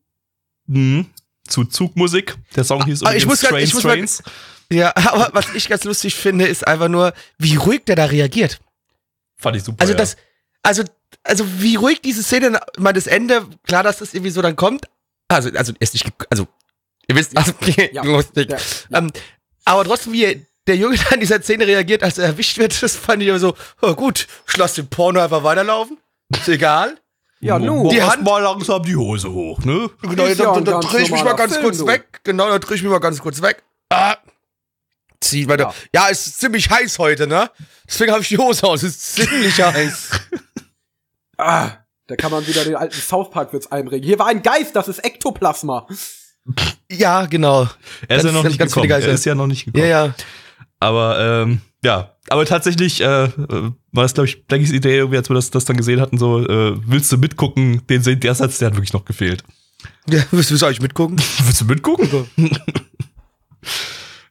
[0.66, 1.06] Mhm.
[1.46, 2.36] Zu Zugmusik.
[2.54, 4.76] Der Song hieß Ah, ich übrigens muss grad- ich Trains, muss mal-.
[4.76, 8.58] Ja, aber was ich ganz lustig finde, ist einfach nur, wie ruhig der da reagiert.
[9.36, 9.80] Fand ich super.
[9.80, 9.98] Also ja.
[9.98, 10.16] das,
[10.62, 10.82] also,
[11.22, 14.86] also wie ruhig diese Szene, mal das Ende, klar, dass das irgendwie so dann kommt.
[15.28, 16.46] Also, also ist nicht, also
[17.08, 17.52] ihr wisst, also
[17.92, 18.02] Ja.
[18.02, 18.50] lustig.
[18.50, 18.98] Ja.
[18.98, 19.12] Ähm,
[19.64, 22.96] aber trotzdem, wie der Junge da in dieser Szene reagiert, als er erwischt wird, das
[22.96, 25.98] fand ich immer so, oh gut, ich lass den Porno einfach weiterlaufen.
[26.30, 26.98] Ist egal.
[27.46, 27.84] Ja, nu.
[27.84, 29.88] Mach Die Hand- mal langsam die Hose hoch, ne?
[30.02, 31.86] Genau, dann, ja dann, ein dann ganz dreh ich mich mal ganz Film, kurz du.
[31.86, 32.20] weg.
[32.24, 33.62] Genau, dann dreh ich mich mal ganz kurz weg.
[33.90, 34.16] Ah.
[35.20, 35.62] Zieh meine.
[35.62, 35.74] Ja.
[35.94, 36.06] Ja.
[36.08, 37.50] ist ziemlich heiß heute, ne?
[37.88, 38.82] Deswegen habe ich die Hose aus.
[38.82, 40.10] Es ist ziemlich heiß.
[41.38, 41.70] Ah,
[42.06, 44.04] da kann man wieder den alten South Park Witz einbringen.
[44.04, 45.86] Hier war ein Geist, das ist Ektoplasma.
[46.90, 47.68] Ja, genau.
[48.08, 48.90] Er ist ja Ganz- noch ganz- nicht gekommen.
[48.90, 49.84] Er ist ja noch nicht gekommen.
[49.84, 50.14] Ja, ja.
[50.80, 55.34] Aber ähm, ja, aber tatsächlich äh, war das, glaube ich, Blackies Idee, irgendwie, als wir
[55.34, 57.82] das, das dann gesehen hatten, so, äh, willst du mitgucken?
[57.88, 59.44] Den, der Satz, der hat wirklich noch gefehlt.
[60.08, 61.16] ja willst du eigentlich mitgucken?
[61.44, 62.28] Willst du mitgucken?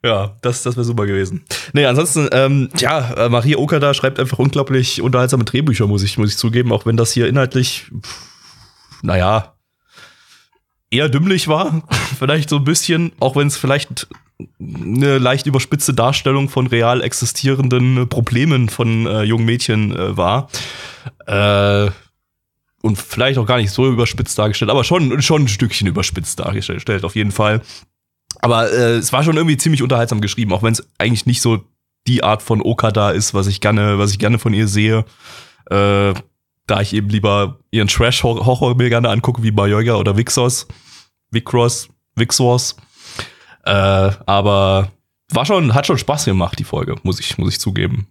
[0.04, 1.46] ja, das, das wäre super gewesen.
[1.74, 6.32] Nee, ansonsten, ähm, ja, äh, Maria Okada schreibt einfach unglaublich unterhaltsame Drehbücher, muss ich, muss
[6.32, 8.22] ich zugeben, auch wenn das hier inhaltlich, pff,
[9.02, 9.55] naja,
[10.96, 11.84] eher dümmlich war.
[12.20, 14.08] vielleicht so ein bisschen, auch wenn es vielleicht
[14.60, 20.50] eine leicht überspitzte Darstellung von real existierenden Problemen von äh, jungen Mädchen äh, war.
[21.26, 21.92] Äh,
[22.82, 27.04] und vielleicht auch gar nicht so überspitzt dargestellt, aber schon, schon ein Stückchen überspitzt dargestellt,
[27.04, 27.62] auf jeden Fall.
[28.42, 31.64] Aber äh, es war schon irgendwie ziemlich unterhaltsam geschrieben, auch wenn es eigentlich nicht so
[32.06, 35.06] die Art von Okada ist, was ich gerne, was ich gerne von ihr sehe.
[35.72, 36.14] Äh,
[36.68, 40.68] da ich eben lieber ihren Trash-Horror mir gerne angucke, wie Majoiga oder Vixos.
[41.36, 42.76] Vicross, Vixors.
[43.66, 43.72] Äh,
[44.26, 44.92] aber
[45.30, 48.08] war schon, hat schon Spaß gemacht, die Folge, muss ich, muss ich zugeben.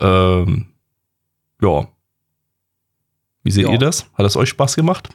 [0.00, 0.66] Ähm,
[1.60, 1.88] ja.
[3.42, 3.72] Wie seht Ja.
[3.72, 4.06] ihr das?
[4.14, 5.08] Hat es euch Spaß gemacht?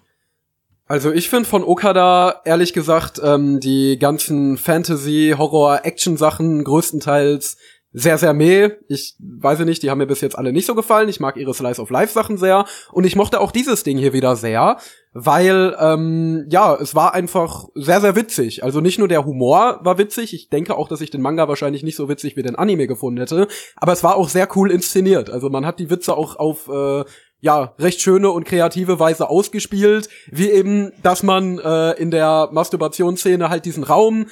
[0.86, 7.58] Also ich finde von Okada ehrlich gesagt ähm, die ganzen Fantasy, Horror, Action-Sachen größtenteils
[7.94, 8.72] sehr, sehr meh.
[8.88, 11.10] Ich weiß nicht, die haben mir bis jetzt alle nicht so gefallen.
[11.10, 12.66] Ich mag ihre Slice of Life Sachen sehr.
[12.92, 14.78] Und ich mochte auch dieses Ding hier wieder sehr,
[15.14, 18.64] weil, ähm, ja, es war einfach sehr, sehr witzig.
[18.64, 20.34] Also nicht nur der Humor war witzig.
[20.34, 23.20] Ich denke auch, dass ich den Manga wahrscheinlich nicht so witzig wie den Anime gefunden
[23.20, 23.48] hätte.
[23.76, 25.30] Aber es war auch sehr cool inszeniert.
[25.30, 27.04] Also man hat die Witze auch auf, äh,
[27.44, 33.50] ja, recht schöne und kreative Weise ausgespielt, wie eben, dass man äh, in der Masturbationsszene
[33.50, 34.28] halt diesen Raum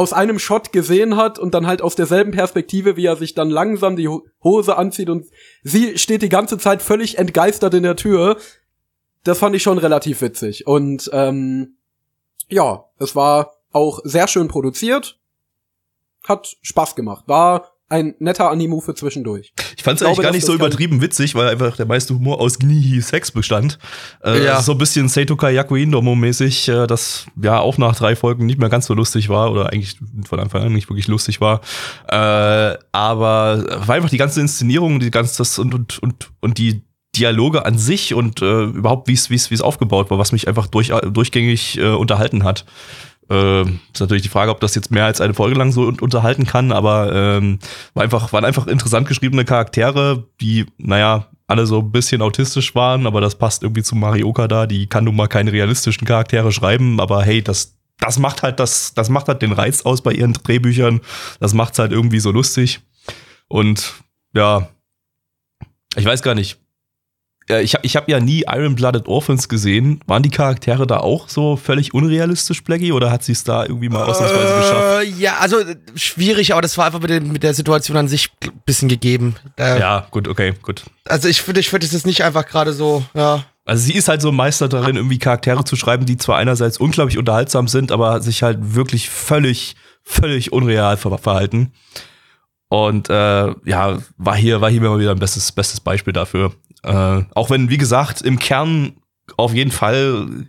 [0.00, 3.50] aus einem Shot gesehen hat und dann halt aus derselben Perspektive, wie er sich dann
[3.50, 4.08] langsam die
[4.42, 5.26] Hose anzieht und
[5.62, 8.38] sie steht die ganze Zeit völlig entgeistert in der Tür.
[9.24, 10.66] Das fand ich schon relativ witzig.
[10.66, 11.76] Und ähm,
[12.48, 15.20] ja, es war auch sehr schön produziert.
[16.26, 17.24] Hat Spaß gemacht.
[17.26, 19.52] War ein netter Anime für zwischendurch.
[19.80, 22.58] Ich fand es eigentlich gar nicht so übertrieben witzig, weil einfach der meiste Humor aus
[22.58, 23.78] Gnihi Sex bestand.
[24.22, 24.60] Äh, ja.
[24.60, 28.68] So ein bisschen Seitoka Yakuindomo mäßig, äh, das ja auch nach drei Folgen nicht mehr
[28.68, 29.96] ganz so lustig war oder eigentlich
[30.28, 31.62] von Anfang an nicht wirklich lustig war.
[32.08, 36.82] Äh, aber war einfach die ganze Inszenierung, die ganze das und und und und die
[37.16, 40.32] Dialoge an sich und äh, überhaupt wie es wie es wie es aufgebaut war, was
[40.32, 42.66] mich einfach durch, durchgängig äh, unterhalten hat.
[43.30, 46.46] Äh, ist natürlich die Frage, ob das jetzt mehr als eine Folge lang so unterhalten
[46.46, 47.60] kann, aber ähm,
[47.94, 53.06] war einfach, waren einfach interessant geschriebene Charaktere, die, naja, alle so ein bisschen autistisch waren,
[53.06, 54.66] aber das passt irgendwie zu Marioka da.
[54.66, 58.94] Die kann nun mal keine realistischen Charaktere schreiben, aber hey, das, das macht halt das,
[58.94, 61.00] das macht halt den Reiz aus bei ihren Drehbüchern.
[61.40, 62.80] Das macht's halt irgendwie so lustig.
[63.48, 63.94] Und
[64.32, 64.68] ja,
[65.96, 66.58] ich weiß gar nicht
[67.58, 70.00] ich habe ich hab ja nie Iron-Blooded Orphans gesehen.
[70.06, 73.88] Waren die Charaktere da auch so völlig unrealistisch, Blackie, oder hat sie es da irgendwie
[73.88, 75.18] mal ausnahmsweise äh, geschafft?
[75.18, 75.56] Ja, also
[75.94, 79.36] schwierig, aber das war einfach mit, dem, mit der Situation an sich ein bisschen gegeben.
[79.56, 80.84] Da, ja, gut, okay, gut.
[81.04, 83.44] Also ich finde, ich finde, es ist nicht einfach gerade so, ja.
[83.64, 86.78] Also sie ist halt so ein Meister darin, irgendwie Charaktere zu schreiben, die zwar einerseits
[86.78, 91.72] unglaublich unterhaltsam sind, aber sich halt wirklich völlig, völlig unreal verhalten.
[92.68, 96.52] Und äh, ja, war hier, war hier mal wieder ein bestes, bestes Beispiel dafür.
[96.82, 98.92] Äh, auch wenn, wie gesagt, im Kern
[99.36, 100.48] auf jeden Fall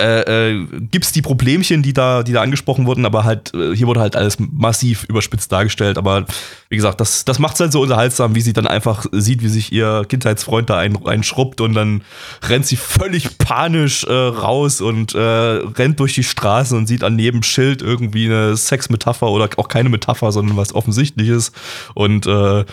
[0.00, 3.86] äh, äh, gibt die Problemchen, die da, die da angesprochen wurden, aber halt, äh, hier
[3.86, 5.98] wurde halt alles massiv überspitzt dargestellt.
[5.98, 6.24] Aber
[6.70, 9.48] wie gesagt, das, das macht es halt so unterhaltsam, wie sie dann einfach sieht, wie
[9.48, 12.02] sich ihr Kindheitsfreund da ein, einschrubbt und dann
[12.48, 17.18] rennt sie völlig panisch äh, raus und äh, rennt durch die Straße und sieht an
[17.18, 21.52] jedem Schild irgendwie eine Sexmetapher oder auch keine Metapher, sondern was Offensichtliches.
[21.94, 22.64] Und äh,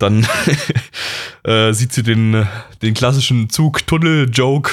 [0.00, 0.26] dann
[1.44, 2.46] äh, sieht sie den,
[2.82, 4.72] den klassischen Zug-Tunnel-Joke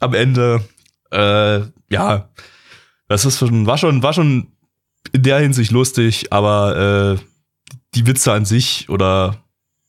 [0.00, 0.64] am Ende.
[1.10, 2.28] Äh, ja,
[3.08, 4.48] das ist schon, war schon, war schon
[5.12, 9.42] in der Hinsicht lustig, aber äh, die Witze an sich oder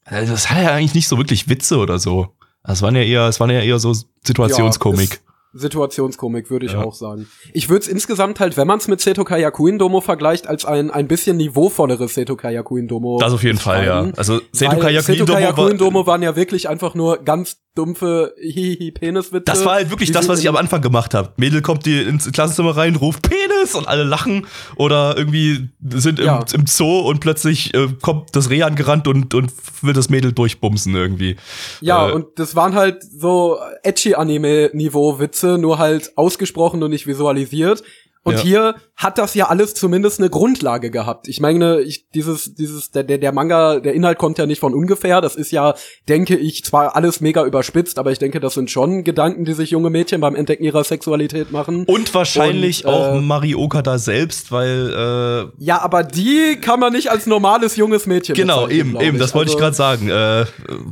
[0.05, 2.35] äh, das hat ja eigentlich nicht so wirklich Witze oder so.
[2.63, 3.93] Es waren ja eher, es waren ja eher so
[4.25, 5.11] Situationskomik.
[5.11, 5.22] Ja,
[5.53, 6.83] Situationskomik, würde ich ja.
[6.83, 7.27] auch sagen.
[7.53, 10.91] Ich würde es insgesamt halt, wenn man es mit Seto Kayakuin Domo vergleicht, als ein
[10.91, 13.17] ein bisschen niveauvolleres Seto Kayakuin Domo.
[13.19, 14.11] Das auf jeden Fall, ja.
[14.17, 19.45] Also Seto Kayakuin Domo, Domo waren ja wirklich einfach nur ganz dumpfe hihihi Peniswitze.
[19.45, 21.33] Das war halt wirklich das, was ich am Anfang gemacht habe.
[21.37, 26.25] Mädel kommt die ins Klassenzimmer rein, ruft Penis und alle lachen oder irgendwie sind im,
[26.25, 26.45] ja.
[26.53, 30.95] im Zoo und plötzlich äh, kommt das Reh angerannt und und will das Mädel durchbumsen
[30.95, 31.35] irgendwie.
[31.81, 36.91] Ja, äh, und das waren halt so edgy Anime Niveau Witze, nur halt ausgesprochen und
[36.91, 37.83] nicht visualisiert.
[38.23, 38.41] Und ja.
[38.41, 41.27] hier hat das ja alles zumindest eine Grundlage gehabt.
[41.27, 44.73] Ich meine, ich, dieses, dieses, der, der, der Manga, der Inhalt kommt ja nicht von
[44.73, 45.19] ungefähr.
[45.19, 45.73] Das ist ja,
[46.07, 49.71] denke ich, zwar alles mega überspitzt, aber ich denke, das sind schon Gedanken, die sich
[49.71, 51.85] junge Mädchen beim Entdecken ihrer Sexualität machen.
[51.85, 56.93] Und wahrscheinlich Und, auch äh, Marioka da selbst, weil äh, Ja, aber die kann man
[56.93, 60.09] nicht als normales junges Mädchen Genau, eben, eben, das wollte also, ich gerade sagen.
[60.09, 60.45] Äh,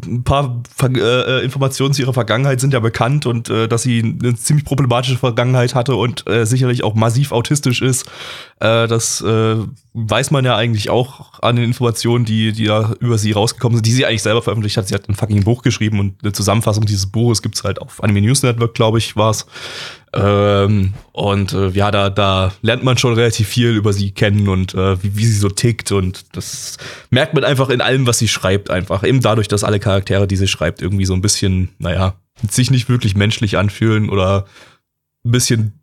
[0.06, 4.36] ein paar äh, Informationen zu ihrer Vergangenheit sind ja bekannt und äh, dass sie eine
[4.36, 7.91] ziemlich problematische Vergangenheit hatte und äh, sicherlich auch massiv autistisch ist.
[8.60, 9.56] Äh, das äh,
[9.94, 13.86] weiß man ja eigentlich auch an den Informationen, die, die da über sie rausgekommen sind,
[13.86, 14.88] die sie eigentlich selber veröffentlicht hat.
[14.88, 18.22] Sie hat ein fucking Buch geschrieben und eine Zusammenfassung dieses Buches gibt's halt auf Anime
[18.22, 19.46] News Network, glaube ich, war's.
[20.14, 24.74] Ähm, und äh, ja, da, da lernt man schon relativ viel über sie kennen und
[24.74, 25.92] äh, wie, wie sie so tickt.
[25.92, 26.78] Und das
[27.10, 29.04] merkt man einfach in allem, was sie schreibt, einfach.
[29.04, 32.16] Eben dadurch, dass alle Charaktere, die sie schreibt, irgendwie so ein bisschen, naja,
[32.50, 34.46] sich nicht wirklich menschlich anfühlen oder
[35.26, 35.81] ein bisschen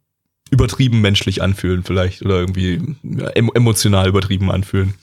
[0.50, 2.80] übertrieben menschlich anfühlen vielleicht oder irgendwie
[3.54, 4.94] emotional übertrieben anfühlen.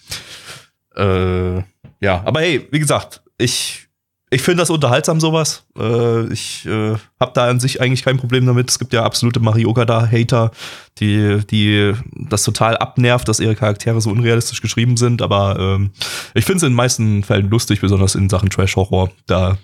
[0.95, 1.58] Äh,
[2.01, 3.86] ja, aber hey, wie gesagt, ich
[4.31, 5.65] ich finde das unterhaltsam sowas.
[5.77, 8.69] Äh, ich äh, habe da an sich eigentlich kein Problem damit.
[8.69, 10.51] Es gibt ja absolute Marioka da Hater,
[10.99, 15.21] die die das total abnervt, dass ihre Charaktere so unrealistisch geschrieben sind.
[15.21, 15.91] Aber ähm,
[16.34, 19.12] ich finde es in den meisten Fällen lustig, besonders in Sachen Trash Horror.
[19.27, 19.58] Da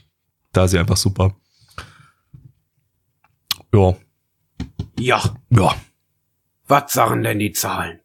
[0.53, 1.33] da ist sie einfach super.
[3.73, 3.95] Ja,
[5.01, 5.75] Ja, Ja.
[6.67, 7.97] was sagen denn die Zahlen?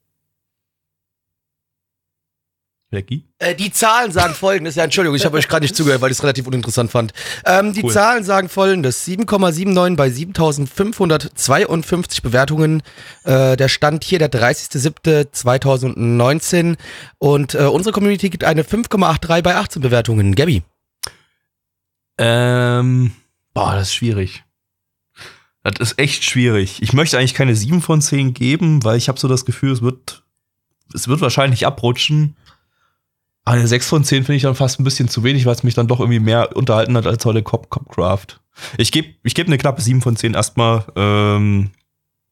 [2.90, 3.24] Lecky?
[3.38, 4.76] Äh, die Zahlen sagen folgendes.
[4.76, 7.12] Ja, Entschuldigung, ich habe euch gerade nicht zugehört, weil ich es relativ uninteressant fand.
[7.44, 7.92] Ähm, die Cool.
[7.92, 9.04] Zahlen sagen folgendes.
[9.04, 12.85] 7,79 bei 7552 Bewertungen.
[13.24, 16.76] Äh, der Stand hier der 30.07.2019.
[17.18, 20.37] Und äh, unsere Community gibt eine 5,83 bei 18 Bewertungen.
[20.37, 20.62] Gabby.
[22.18, 23.12] Ähm,
[23.52, 24.44] boah, das ist schwierig.
[25.70, 26.81] Das ist echt schwierig.
[26.81, 29.83] Ich möchte eigentlich keine 7 von 10 geben, weil ich habe so das Gefühl, es
[29.83, 30.22] wird,
[30.94, 32.37] es wird wahrscheinlich abrutschen.
[33.44, 35.62] Aber eine 6 von 10 finde ich dann fast ein bisschen zu wenig, weil es
[35.62, 38.40] mich dann doch irgendwie mehr unterhalten hat als heute Cop Copcraft.
[38.79, 40.85] Ich gebe ich geb eine knappe 7 von 10 erstmal.
[40.96, 41.70] Ähm,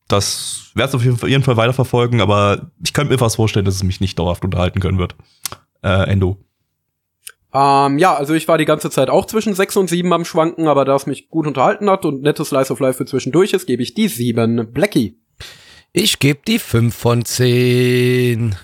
[0.08, 3.82] das werde ich auf jeden Fall, weiterverfolgen, aber ich könnte mir fast vorstellen, dass es
[3.82, 5.16] mich nicht dauerhaft unterhalten können wird.
[5.82, 6.43] Äh, Endo.
[7.54, 10.66] Ähm, ja, also ich war die ganze Zeit auch zwischen 6 und 7 am Schwanken,
[10.66, 13.66] aber da es mich gut unterhalten hat und nettes Slice of Life für zwischendurch ist,
[13.66, 14.72] gebe ich die 7.
[14.72, 15.20] Blackie.
[15.92, 18.56] Ich gebe die 5 von 10.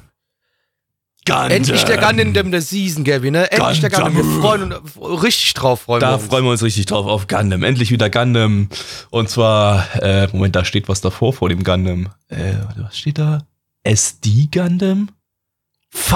[1.48, 3.52] Endlich der Gundam der Season, Gabby, ne?
[3.52, 4.16] Endlich der Gundam.
[4.16, 4.40] Wir Gundam.
[4.42, 6.24] freuen uns richtig drauf, freuen Da wir uns.
[6.26, 7.62] freuen wir uns richtig drauf auf Gundam.
[7.62, 8.68] Endlich wieder Gundam.
[9.10, 12.08] Und zwar, äh, Moment, da steht was davor vor dem Gundam.
[12.28, 13.46] Äh, was steht da?
[13.84, 15.10] SD Gundam?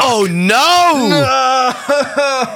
[0.01, 0.53] Oh no!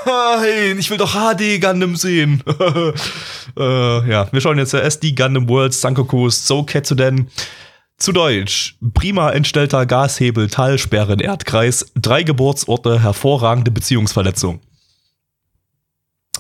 [0.06, 2.42] Nein, ich will doch HD Gundam sehen.
[3.58, 7.28] äh, ja, wir schauen jetzt äh, SD Gundam World Sankoku So Ketsuden.
[7.96, 8.76] Zu Deutsch.
[8.94, 14.60] Prima entstellter Gashebel, Talsperren, Erdkreis, drei Geburtsorte, hervorragende Beziehungsverletzung.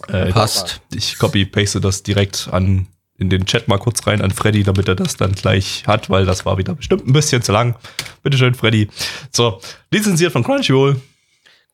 [0.06, 0.80] Äh, Passt.
[0.94, 2.86] ich copy-paste das direkt an
[3.18, 6.24] in den Chat mal kurz rein an Freddy, damit er das dann gleich hat, weil
[6.24, 7.74] das war wieder bestimmt ein bisschen zu lang.
[8.22, 8.88] Bitteschön, Freddy.
[9.32, 9.60] So,
[9.90, 11.00] lizenziert von Crunchyroll.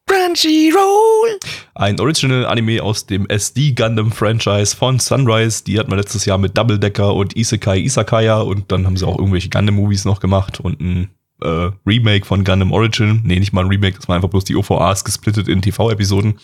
[0.06, 1.38] Crunchyroll!
[1.74, 5.64] Ein Original-Anime aus dem SD Gundam Franchise von Sunrise.
[5.64, 9.06] Die hatten wir letztes Jahr mit Double Decker und Isekai Isakaya und dann haben sie
[9.06, 11.10] auch irgendwelche Gundam-Movies noch gemacht und ein
[11.42, 13.22] äh, Remake von Gundam Origin.
[13.24, 16.38] Nee, nicht mal ein Remake, das war einfach bloß die OVAs gesplittet in TV-Episoden.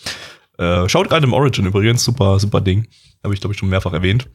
[0.57, 2.87] Äh, schaut Gundam Origin übrigens, super, super Ding.
[3.23, 4.27] Habe ich, glaube ich, schon mehrfach erwähnt.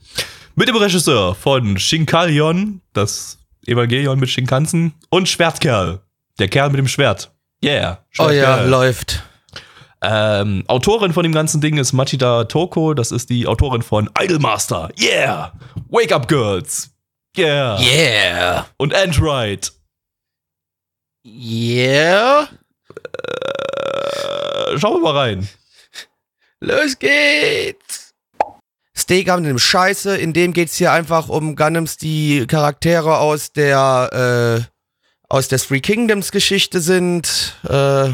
[0.55, 6.01] Mit dem Regisseur von Shinkalion, das Evangelion mit Shinkansen und Schwertkerl,
[6.39, 7.36] der Kerl mit dem Schwert.
[7.65, 7.99] Yeah.
[8.19, 8.69] Oh ja, Schwertkerl.
[8.69, 9.23] läuft.
[10.03, 12.95] Ähm, Autorin von dem ganzen Ding ist Machida Toko.
[12.95, 14.91] Das ist die Autorin von Idolmaster.
[14.99, 15.53] Yeah!
[15.89, 16.91] Wake Up Girls.
[17.37, 17.79] Yeah!
[17.81, 18.67] Yeah!
[18.77, 19.73] Und Android.
[21.25, 22.49] Yeah!
[23.19, 25.49] Äh, schauen wir mal rein.
[26.61, 28.15] Los geht's!
[28.97, 34.65] Steak haben dem Scheiße, in dem geht's hier einfach um Gundams, die Charaktere aus der,
[34.65, 34.76] äh,
[35.29, 38.11] aus der Three Kingdoms Geschichte sind, äh,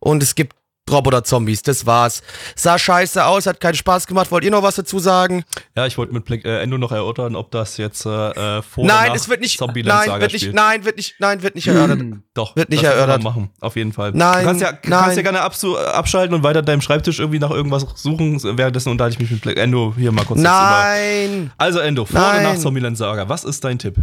[0.00, 0.54] und es gibt
[0.90, 2.22] Roboter-Zombies, das war's.
[2.54, 4.30] Sah scheiße aus, hat keinen Spaß gemacht.
[4.30, 5.44] Wollt ihr noch was dazu sagen?
[5.74, 8.86] Ja, ich wollte mit Black, äh, Endo noch erörtern, ob das jetzt äh, vor nein,
[8.86, 10.54] oder nach es wird nicht, Zombieland nein, wird nicht, spielt.
[10.54, 12.02] nein, wird nicht, nein, wird nicht erörtert.
[12.34, 13.22] Doch, wird nicht das erörtert.
[13.22, 14.12] machen, auf jeden Fall.
[14.14, 14.80] Nein, du kannst ja, nein.
[14.82, 18.40] kannst ja gerne absu abschalten und weiter deinem Schreibtisch irgendwie nach irgendwas suchen.
[18.42, 20.40] Währenddessen unterhalte ich mich mit Black Endo hier mal kurz.
[20.40, 21.50] Nein!
[21.56, 22.42] Also Endo, vor oder Nein.
[22.42, 23.96] nach Zombieland Saga, was ist dein Tipp?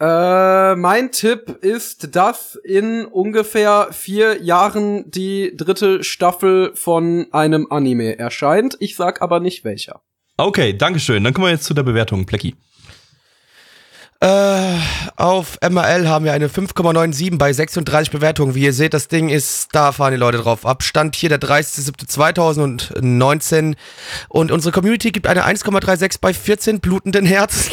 [0.00, 8.18] Äh, mein Tipp ist, dass in ungefähr vier Jahren die dritte Staffel von einem Anime
[8.18, 8.78] erscheint.
[8.80, 10.00] Ich sag aber nicht welcher.
[10.38, 11.22] Okay, Dankeschön.
[11.22, 12.56] Dann kommen wir jetzt zu der Bewertung, Plecki.
[14.22, 14.76] Äh,
[15.16, 18.54] auf MRL haben wir eine 5,97 bei 36 Bewertungen.
[18.54, 20.82] Wie ihr seht, das Ding ist, da fahren die Leute drauf ab.
[20.82, 23.76] Stand hier der 30.07.2019
[24.28, 27.72] und unsere Community gibt eine 1,36 bei 14 blutenden Herzen.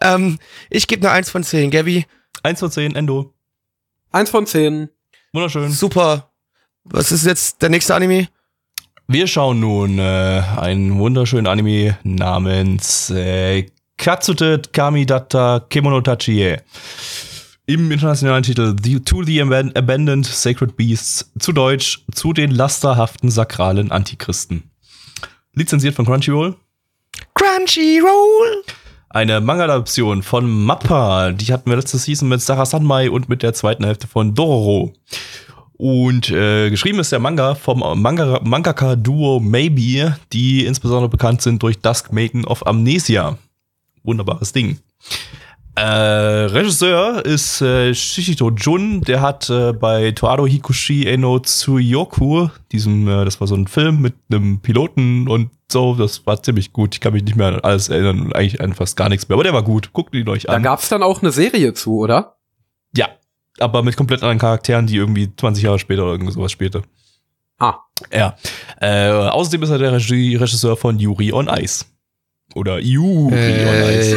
[0.00, 0.38] Ähm,
[0.70, 2.06] ich gebe eine 1 von 10, Gabby.
[2.42, 3.32] 1 von 10, Endo.
[4.14, 4.90] Eins von zehn.
[5.32, 5.72] Wunderschön.
[5.72, 6.30] Super.
[6.84, 8.28] Was ist jetzt der nächste Anime?
[9.08, 16.58] Wir schauen nun äh, einen wunderschönen Anime namens äh, Katsute Kamidatta Kemonotachi.
[17.66, 23.32] Im internationalen Titel the, To the Aban- Abandoned Sacred Beasts, zu Deutsch zu den lasterhaften
[23.32, 24.70] sakralen Antichristen.
[25.54, 26.54] Lizenziert von Crunchyroll.
[27.34, 28.62] Crunchyroll.
[29.14, 31.30] Eine Manga-Adaption von Mappa.
[31.30, 34.92] Die hatten wir letzte Season mit Sarah Sanmai und mit der zweiten Hälfte von Dororo.
[35.74, 41.78] Und äh, geschrieben ist der Manga vom Manga Mangaka-Duo Maybe, die insbesondere bekannt sind durch
[41.78, 43.38] Dusk Maiden of Amnesia.
[44.02, 44.80] Wunderbares Ding.
[45.76, 53.08] Äh, Regisseur ist äh, Shishito Jun, der hat äh, bei Toado Hikushi Eno Tsuyoku, diesem,
[53.08, 56.94] äh, das war so ein Film mit einem Piloten und so, das war ziemlich gut.
[56.94, 59.34] Ich kann mich nicht mehr an alles erinnern und eigentlich an fast gar nichts mehr,
[59.34, 59.92] aber der war gut.
[59.92, 60.62] Guckt ihn euch Da an.
[60.62, 62.36] gab's dann auch eine Serie zu, oder?
[62.96, 63.08] Ja,
[63.58, 66.82] aber mit komplett anderen Charakteren, die irgendwie 20 Jahre später oder irgend sowas spielte.
[67.58, 67.74] Ah.
[68.12, 68.36] Ja.
[68.80, 71.84] Äh, außerdem ist er der Regie Regisseur von Yuri on Ice.
[72.54, 74.16] Oder Yuri on Ice.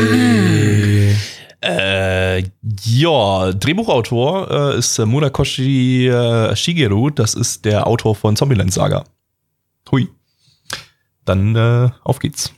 [1.64, 2.44] Äh,
[2.86, 7.10] ja, Drehbuchautor äh, ist äh, Munakoshi äh, Shigeru.
[7.10, 9.04] Das ist der Autor von Zombieland Saga.
[9.92, 10.10] Hui.
[11.26, 12.54] Dann äh, auf geht's.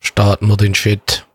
[0.00, 1.26] Starten wir den Shit.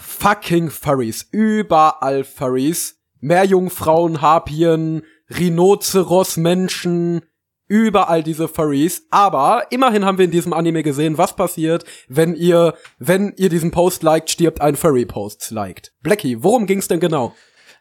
[0.00, 1.26] Fucking Furries.
[1.30, 3.00] Überall Furries.
[3.20, 7.22] Meerjungfrauen, Harpien, Rhinoceros, Menschen,
[7.70, 9.06] überall diese Furries.
[9.10, 13.70] Aber immerhin haben wir in diesem Anime gesehen, was passiert, wenn ihr, wenn ihr diesen
[13.70, 15.92] Post liked, stirbt ein Furry-Post liked.
[16.02, 17.34] Blackie, worum ging's denn genau?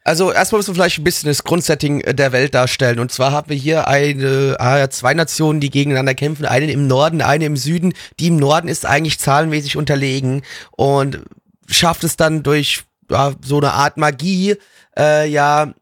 [0.03, 2.99] Also erstmal müssen wir vielleicht ein bisschen das Grundsetting der Welt darstellen.
[2.99, 6.45] Und zwar haben wir hier eine, äh, zwei Nationen, die gegeneinander kämpfen.
[6.45, 7.93] Eine im Norden, eine im Süden.
[8.19, 11.21] Die im Norden ist eigentlich zahlenmäßig unterlegen und
[11.67, 14.55] schafft es dann durch ja, so eine Art Magie,
[14.97, 15.73] äh, ja,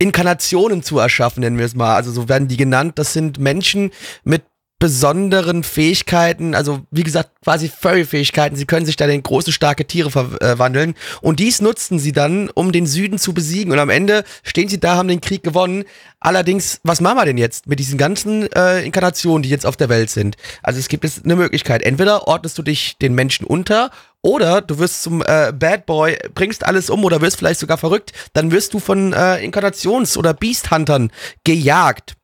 [0.00, 1.94] Inkarnationen zu erschaffen, nennen wir es mal.
[1.94, 2.98] Also so werden die genannt.
[2.98, 3.90] Das sind Menschen
[4.24, 4.42] mit
[4.80, 8.56] besonderen Fähigkeiten, also wie gesagt, quasi Furry-Fähigkeiten.
[8.56, 10.94] Sie können sich dann in große, starke Tiere verwandeln.
[11.20, 13.72] Und dies nutzten sie dann, um den Süden zu besiegen.
[13.72, 15.84] Und am Ende stehen sie da, haben den Krieg gewonnen.
[16.18, 19.90] Allerdings, was machen wir denn jetzt mit diesen ganzen äh, Inkarnationen, die jetzt auf der
[19.90, 20.36] Welt sind?
[20.62, 21.82] Also es gibt jetzt eine Möglichkeit.
[21.82, 23.90] Entweder ordnest du dich den Menschen unter
[24.22, 28.12] oder du wirst zum äh, Bad Boy, bringst alles um oder wirst vielleicht sogar verrückt.
[28.34, 31.10] Dann wirst du von äh, Inkarnations- oder Beast-Huntern
[31.44, 32.16] gejagt.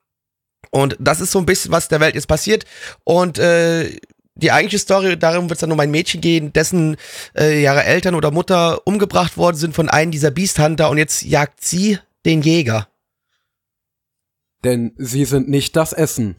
[0.71, 2.67] Und das ist so ein bisschen, was der Welt jetzt passiert.
[3.05, 3.97] Und äh,
[4.35, 6.97] die eigentliche Story, darum wird es dann um ein Mädchen gehen, dessen
[7.35, 11.23] äh, ihre Eltern oder Mutter umgebracht worden sind von einem dieser Beast Hunter und jetzt
[11.23, 12.89] jagt sie den Jäger.
[14.65, 16.37] Denn sie sind nicht das Essen.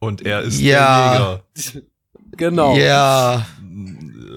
[0.00, 1.10] Und er ist Ja.
[1.12, 1.20] der
[1.64, 1.82] Jäger.
[2.36, 2.76] Genau.
[2.76, 3.44] Ja.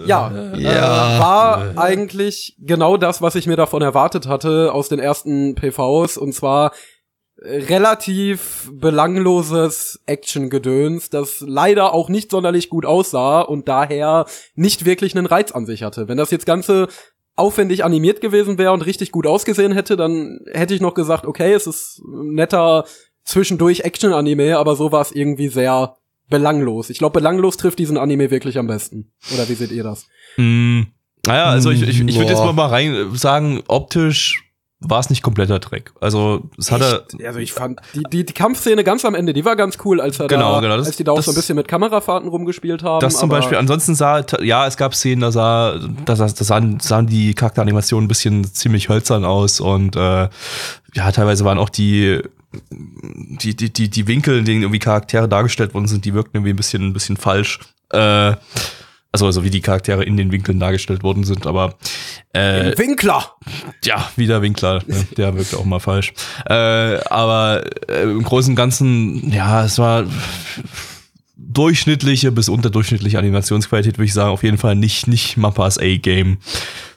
[0.05, 1.17] Ja, Ja.
[1.17, 6.17] Äh, war eigentlich genau das, was ich mir davon erwartet hatte aus den ersten PVs
[6.17, 6.71] und zwar
[7.43, 14.25] relativ belangloses Action-Gedöns, das leider auch nicht sonderlich gut aussah und daher
[14.55, 16.07] nicht wirklich einen Reiz an sich hatte.
[16.07, 16.87] Wenn das jetzt Ganze
[17.35, 21.53] aufwendig animiert gewesen wäre und richtig gut ausgesehen hätte, dann hätte ich noch gesagt, okay,
[21.53, 22.85] es ist ein netter
[23.25, 25.97] zwischendurch Action-Anime, aber so war es irgendwie sehr
[26.33, 26.89] belanglos.
[26.89, 29.11] Ich glaube, belanglos trifft diesen Anime wirklich am besten.
[29.33, 30.07] Oder wie seht ihr das?
[30.37, 30.81] Mm,
[31.25, 34.41] naja, also ich, ich, ich würde jetzt mal, mal rein sagen, optisch
[34.85, 35.93] war es nicht kompletter Dreck.
[36.01, 37.05] Also es hatte.
[37.13, 37.25] Echt?
[37.25, 40.19] Also ich fand die, die, die Kampfszene ganz am Ende, die war ganz cool, als
[40.19, 42.27] er Genau, da, genau, das- als die da auch das- so ein bisschen mit Kamerafahrten
[42.27, 42.99] rumgespielt haben.
[42.99, 46.43] Das zum aber- Beispiel, ansonsten sah, ja, es gab Szenen, da sah, da, sah- da
[46.43, 50.27] sahen, sahen die Charakteranimationen ein bisschen ziemlich hölzern aus und äh,
[50.95, 52.19] ja, teilweise waren auch die,
[52.71, 56.53] die, die, die, die Winkel, in denen irgendwie Charaktere dargestellt worden sind, die wirkten irgendwie
[56.53, 57.59] ein bisschen, ein bisschen falsch.
[57.91, 58.35] Äh,
[59.13, 61.75] also, also wie die Charaktere in den Winkeln dargestellt worden sind, aber
[62.33, 63.35] äh, Winkler!
[63.85, 65.05] ja, wieder Winkler, ne?
[65.17, 66.13] der wirkt auch mal falsch.
[66.47, 70.05] Äh, aber äh, im Großen und Ganzen, ja, es war
[71.35, 74.31] durchschnittliche bis unterdurchschnittliche Animationsqualität, würde ich sagen.
[74.31, 76.39] Auf jeden Fall nicht, nicht Mappas A-Game,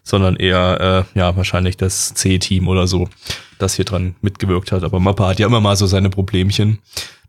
[0.08, 3.08] sondern eher, äh, ja, wahrscheinlich das C-Team oder so,
[3.58, 4.84] das hier dran mitgewirkt hat.
[4.84, 6.78] Aber Mappa hat ja immer mal so seine Problemchen.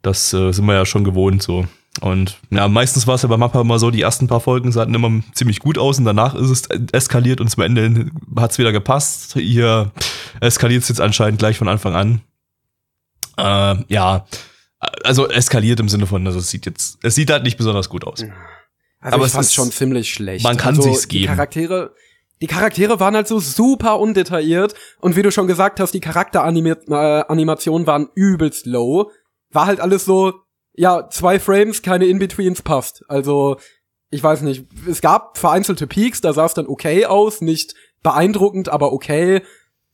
[0.04, 1.66] Das äh, sind wir ja schon gewohnt so.
[2.02, 4.94] Und ja, meistens war es ja bei Mappa immer so, die ersten paar Folgen sahen
[4.94, 8.72] immer ziemlich gut aus und danach ist es eskaliert und zum Ende hat es wieder
[8.72, 9.34] gepasst.
[9.34, 9.92] Hier
[10.40, 12.22] eskaliert es jetzt anscheinend gleich von Anfang an.
[13.38, 14.28] Äh, ja,
[15.04, 18.06] also eskaliert im Sinne von, also es sieht jetzt, es sieht halt nicht besonders gut
[18.06, 18.24] aus.
[19.00, 20.44] Also Aber es ist- schon ziemlich schlecht.
[20.44, 21.34] man kann also sich's Die geben.
[21.34, 21.94] Charaktere,
[22.42, 27.88] die Charaktere waren halt so super undetailliert und wie du schon gesagt hast, die Charakteranimationen
[27.88, 29.12] waren übelst low.
[29.52, 30.34] War halt alles so,
[30.74, 33.04] ja, zwei Frames, keine In-Betweens, passt.
[33.08, 33.58] Also,
[34.12, 37.74] ich weiß nicht, es gab vereinzelte Peaks, da sah es dann okay aus, nicht
[38.04, 39.42] beeindruckend, aber okay.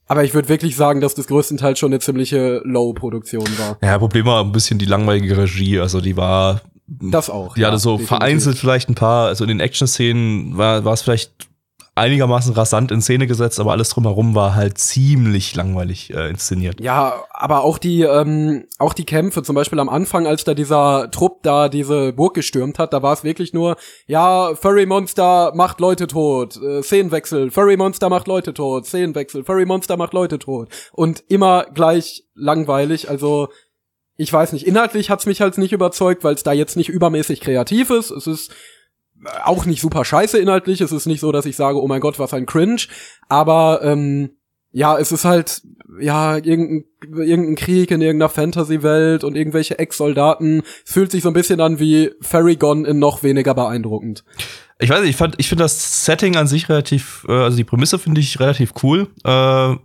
[0.05, 3.77] Aber ich würde wirklich sagen, dass das größtenteils schon eine ziemliche Low-Produktion war.
[3.81, 7.55] Ja, Problem war ein bisschen die langweilige Regie, also die war, Das auch.
[7.55, 8.07] die hatte so definitiv.
[8.09, 11.47] vereinzelt vielleicht ein paar, also in den Action-Szenen war, war es vielleicht
[11.95, 16.81] einigermaßen rasant in Szene gesetzt, aber alles drumherum war halt ziemlich langweilig äh, inszeniert.
[16.81, 21.11] Ja, aber auch die, ähm, auch die Kämpfe, zum Beispiel am Anfang, als da dieser
[21.11, 23.75] Trupp da diese Burg gestürmt hat, da war es wirklich nur,
[24.07, 29.65] ja, Furry Monster macht Leute tot, äh, Szenenwechsel, Furry Monster macht Leute tot, Szenenwechsel, Furry
[29.65, 30.69] Monster macht Leute tot.
[30.93, 33.49] Und immer gleich langweilig, also
[34.15, 37.41] ich weiß nicht, inhaltlich hat's mich halt nicht überzeugt, weil es da jetzt nicht übermäßig
[37.41, 38.11] kreativ ist.
[38.11, 38.51] Es ist
[39.43, 40.81] auch nicht super scheiße inhaltlich.
[40.81, 42.81] Es ist nicht so, dass ich sage, oh mein Gott, was ein Cringe.
[43.29, 44.31] Aber ähm,
[44.71, 45.61] ja, es ist halt
[45.99, 50.63] ja irgendein, irgendein Krieg in irgendeiner Fantasy-Welt und irgendwelche Ex-Soldaten.
[50.85, 54.23] Fühlt sich so ein bisschen an wie Fairygon in noch weniger beeindruckend.
[54.79, 57.63] Ich weiß nicht, ich fand, ich finde das Setting an sich relativ, äh, also die
[57.63, 59.07] Prämisse finde ich relativ cool.
[59.23, 59.75] Äh,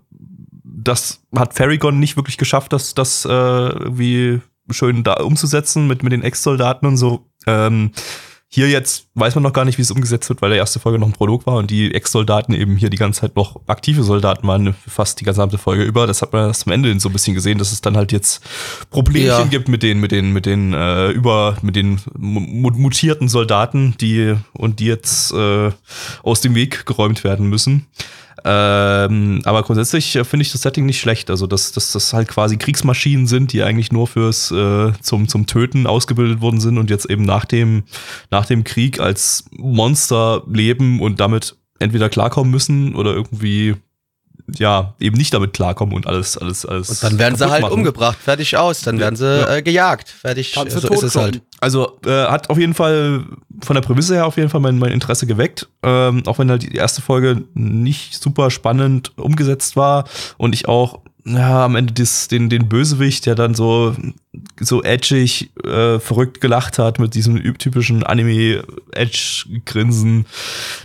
[0.65, 6.13] das hat Faragon nicht wirklich geschafft, das, das äh, irgendwie schön da umzusetzen mit, mit
[6.13, 7.27] den Ex-Soldaten und so.
[7.47, 7.93] Ähm,
[8.51, 10.99] Hier jetzt weiß man noch gar nicht, wie es umgesetzt wird, weil der erste Folge
[10.99, 14.49] noch ein Prolog war und die Ex-Soldaten eben hier die ganze Zeit noch aktive Soldaten
[14.49, 16.07] waren, fast die gesamte Folge über.
[16.07, 18.43] Das hat man erst am Ende so ein bisschen gesehen, dass es dann halt jetzt
[18.89, 19.45] Problemchen Ja.
[19.45, 22.41] gibt mit den, mit den, mit den äh, über, mit den mu-
[22.71, 25.71] mutierten Soldaten, die und die jetzt äh,
[26.23, 27.87] aus dem Weg geräumt werden müssen.
[28.45, 31.31] Ähm, aber grundsätzlich äh, finde ich das Setting nicht schlecht.
[31.31, 35.47] Also, dass, dass das halt quasi Kriegsmaschinen sind, die eigentlich nur fürs äh, zum, zum
[35.47, 37.85] Töten ausgebildet worden sind und jetzt eben nach dem,
[38.31, 43.77] nach dem Krieg als Monster leben und damit entweder klarkommen müssen oder irgendwie
[44.57, 46.89] ja, eben nicht damit klarkommen und alles, alles, alles.
[46.91, 47.75] Und dann werden sie halt machen.
[47.75, 48.81] umgebracht, fertig aus.
[48.83, 49.57] Dann werden sie Ja.
[49.57, 50.53] äh, gejagt, fertig.
[50.53, 51.43] Kannst du so ist es halt.
[51.61, 53.25] Also äh, hat auf jeden Fall
[53.63, 55.69] von der Prämisse her auf jeden Fall mein, mein Interesse geweckt.
[55.83, 60.05] Ähm, auch wenn halt die erste Folge nicht super spannend umgesetzt war
[60.37, 63.95] und ich auch ja, am Ende des, den, den Bösewicht, der dann so,
[64.59, 70.25] so edgig, äh, verrückt gelacht hat mit diesem typischen Anime-Edge-Grinsen.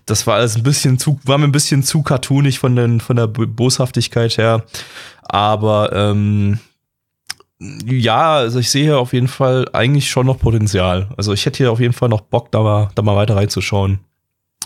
[0.06, 3.16] Das war alles ein bisschen zu, war mir ein bisschen zu cartoonig von, den, von
[3.16, 4.66] der Bo- Boshaftigkeit her.
[5.22, 6.60] Aber ähm,
[7.60, 11.08] ja, also ich sehe hier auf jeden Fall eigentlich schon noch Potenzial.
[11.16, 14.00] Also ich hätte hier auf jeden Fall noch Bock, da mal, da mal weiter reinzuschauen.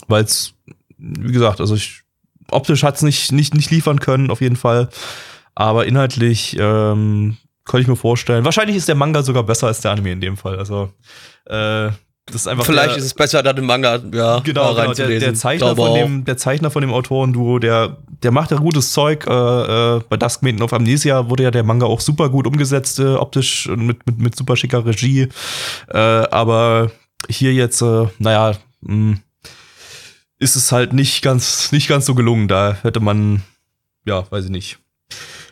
[0.07, 0.55] Weil es,
[0.97, 2.01] wie gesagt, also ich,
[2.49, 4.89] optisch hat es nicht, nicht, nicht liefern können, auf jeden Fall.
[5.59, 8.45] Aber inhaltlich ähm, könnte ich mir vorstellen.
[8.45, 10.59] Wahrscheinlich ist der Manga sogar besser als der Anime in dem Fall.
[10.59, 10.91] Also
[11.45, 11.89] äh,
[12.27, 15.19] das ist einfach Vielleicht der, ist es besser, da den Manga ja, Genau, genau der,
[15.19, 19.25] der, Zeichner von dem, der Zeichner von dem Autorenduo, der, der macht ja gutes Zeug.
[19.25, 22.99] Äh, äh, bei Dusk Maiden of Amnesia wurde ja der Manga auch super gut umgesetzt,
[22.99, 25.27] äh, optisch und mit, mit, mit super schicker Regie.
[25.87, 26.91] Äh, aber
[27.27, 29.17] hier jetzt, äh, naja, mh,
[30.37, 32.47] ist es halt nicht ganz, nicht ganz so gelungen.
[32.47, 33.41] Da hätte man,
[34.05, 34.77] ja, weiß ich nicht.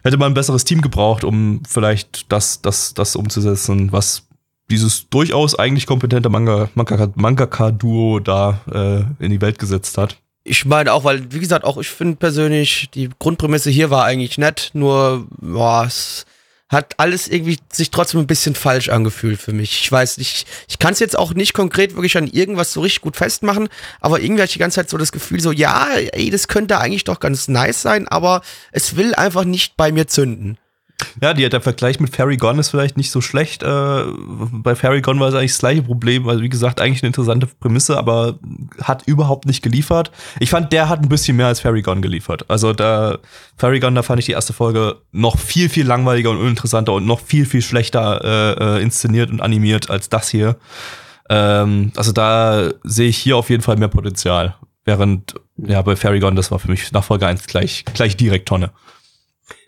[0.06, 4.28] Hätte man ein besseres Team gebraucht, um vielleicht das, das, das umzusetzen, was
[4.70, 10.18] dieses durchaus eigentlich kompetente Manga, Mangaka- Mangaka-Duo da äh, in die Welt gesetzt hat.
[10.44, 14.38] Ich meine auch, weil, wie gesagt, auch ich finde persönlich, die Grundprämisse hier war eigentlich
[14.38, 16.28] nett, nur, boah, es
[16.70, 19.82] hat alles irgendwie sich trotzdem ein bisschen falsch angefühlt für mich.
[19.82, 23.02] Ich weiß nicht, ich kann es jetzt auch nicht konkret wirklich an irgendwas so richtig
[23.02, 23.70] gut festmachen,
[24.02, 26.80] aber irgendwie hatte ich die ganze Zeit so das Gefühl, so, ja, ey, das könnte
[26.80, 28.42] eigentlich doch ganz nice sein, aber
[28.72, 30.58] es will einfach nicht bei mir zünden.
[31.22, 33.64] Ja, die, der Vergleich mit Fairy Gone ist vielleicht nicht so schlecht.
[33.64, 34.04] Äh,
[34.52, 36.28] bei Gone war es eigentlich das gleiche Problem.
[36.28, 38.40] Also wie gesagt, eigentlich eine interessante Prämisse, aber
[38.82, 40.12] hat überhaupt nicht geliefert.
[40.40, 42.46] Ich fand, der hat ein bisschen mehr als Fairy Gone geliefert.
[42.50, 43.20] Also da
[43.58, 47.06] Fairy Gone, da fand ich die erste Folge noch viel, viel langweiliger und uninteressanter und
[47.06, 50.58] noch viel, viel schlechter äh, äh, inszeniert und animiert als das hier.
[51.30, 54.56] Ähm, also da sehe ich hier auf jeden Fall mehr Potenzial.
[54.84, 58.48] Während, ja, bei Fairy Gone, das war für mich nach Folge 1 gleich, gleich direkt
[58.48, 58.72] Tonne.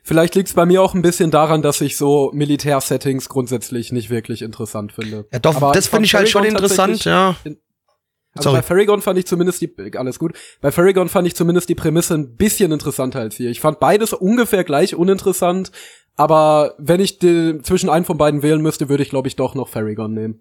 [0.07, 4.09] Vielleicht liegt es bei mir auch ein bisschen daran, dass ich so Militärsettings grundsätzlich nicht
[4.09, 5.27] wirklich interessant finde.
[5.33, 7.35] Ja, doch, Aber das finde ich halt schon interessant, ja.
[7.43, 8.55] Also Sorry.
[8.55, 10.31] bei Farragon fand ich zumindest die, alles gut.
[10.61, 13.49] Bei Farragon fand ich zumindest die Prämisse ein bisschen interessanter als hier.
[13.49, 15.73] Ich fand beides ungefähr gleich uninteressant,
[16.15, 19.55] aber wenn ich die, zwischen einen von beiden wählen müsste, würde ich glaube ich doch
[19.55, 20.39] noch Farragon nehmen.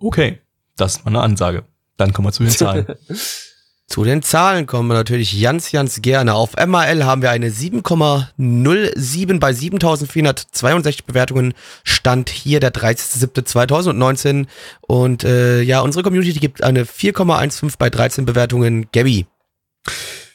[0.00, 0.38] Okay,
[0.78, 1.64] das ist mal eine Ansage.
[1.98, 2.86] Dann kommen wir zu den Zahlen.
[3.88, 6.34] Zu den Zahlen kommen wir natürlich ganz, ganz gerne.
[6.34, 11.54] Auf MAL haben wir eine 7,07 bei 7462 Bewertungen.
[11.84, 14.46] Stand hier der 30.07.2019.
[14.82, 18.88] Und äh, ja, unsere Community gibt eine 4,15 bei 13 Bewertungen.
[18.92, 19.26] Gabby.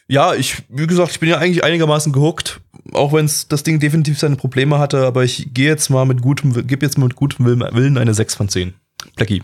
[0.07, 2.59] Ja, ich, wie gesagt, ich bin ja eigentlich einigermaßen gehuckt,
[2.91, 6.53] auch wenn das Ding definitiv seine Probleme hatte, aber ich gehe jetzt mal mit gutem,
[6.67, 8.73] gebe jetzt mal mit gutem Willen Willen eine 6 von 10.
[9.15, 9.43] Blackie.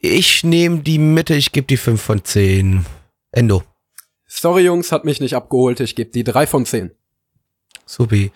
[0.00, 2.86] Ich nehme die Mitte, ich gebe die 5 von 10.
[3.32, 3.64] Endo.
[4.26, 6.92] Sorry Jungs, hat mich nicht abgeholt, ich gebe die drei von zehn.
[7.86, 8.30] Supi.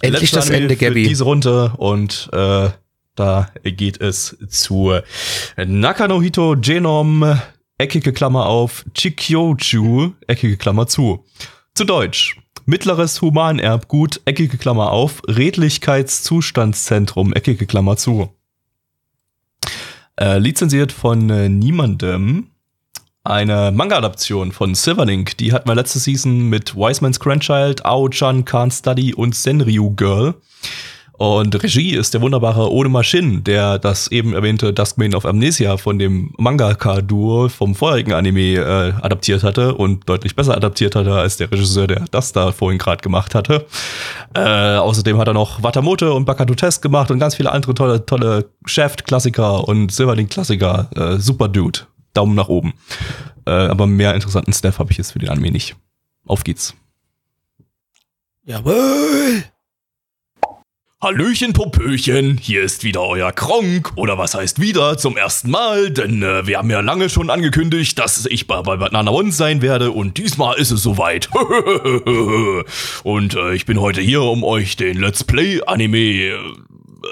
[0.00, 1.06] Endlich Letzter das Ende, Gabby.
[1.06, 2.70] Diese Runde und äh,
[3.14, 4.98] da geht es zu
[5.56, 7.38] Nakanohito Genom,
[7.78, 11.24] eckige Klammer auf, Chikyoju, eckige Klammer zu.
[11.74, 12.38] Zu Deutsch.
[12.64, 18.32] Mittleres Humanerbgut, eckige Klammer auf, Redlichkeitszustandszentrum, eckige Klammer zu.
[20.18, 22.48] Äh, lizenziert von äh, niemandem.
[23.22, 29.14] Eine Manga-Adaption von Silverlink, die hatten wir letzte Season mit Wiseman's Grandchild, Ao-chan, Can't Study
[29.14, 30.34] und Senryu Girl.
[31.18, 35.76] Und Regie ist der wunderbare Ode Maschin, der das eben erwähnte Dusk Maiden of Amnesia
[35.76, 41.36] von dem Mangaka-Duo vom vorherigen Anime äh, adaptiert hatte und deutlich besser adaptiert hatte als
[41.36, 43.66] der Regisseur, der das da vorhin gerade gemacht hatte.
[44.32, 48.06] Äh, außerdem hat er noch Watamote und Bakato Test gemacht und ganz viele andere tolle,
[48.06, 50.88] tolle Shaft-Klassiker und Silverlink-Klassiker.
[50.94, 51.80] Äh, super Dude.
[52.14, 52.74] Daumen nach oben.
[53.44, 55.74] Äh, aber mehr interessanten Stuff habe ich jetzt für den Anime nicht.
[56.26, 56.74] Auf geht's.
[58.44, 59.42] Jawohl.
[61.00, 66.24] Hallöchen, Popöchen, hier ist wieder euer Kronk, oder was heißt wieder, zum ersten Mal, denn
[66.24, 69.92] äh, wir haben ja lange schon angekündigt, dass ich bei, bei Banana One sein werde
[69.92, 71.28] und diesmal ist es soweit.
[73.04, 76.36] und äh, ich bin heute hier, um euch den Let's Play Anime, äh,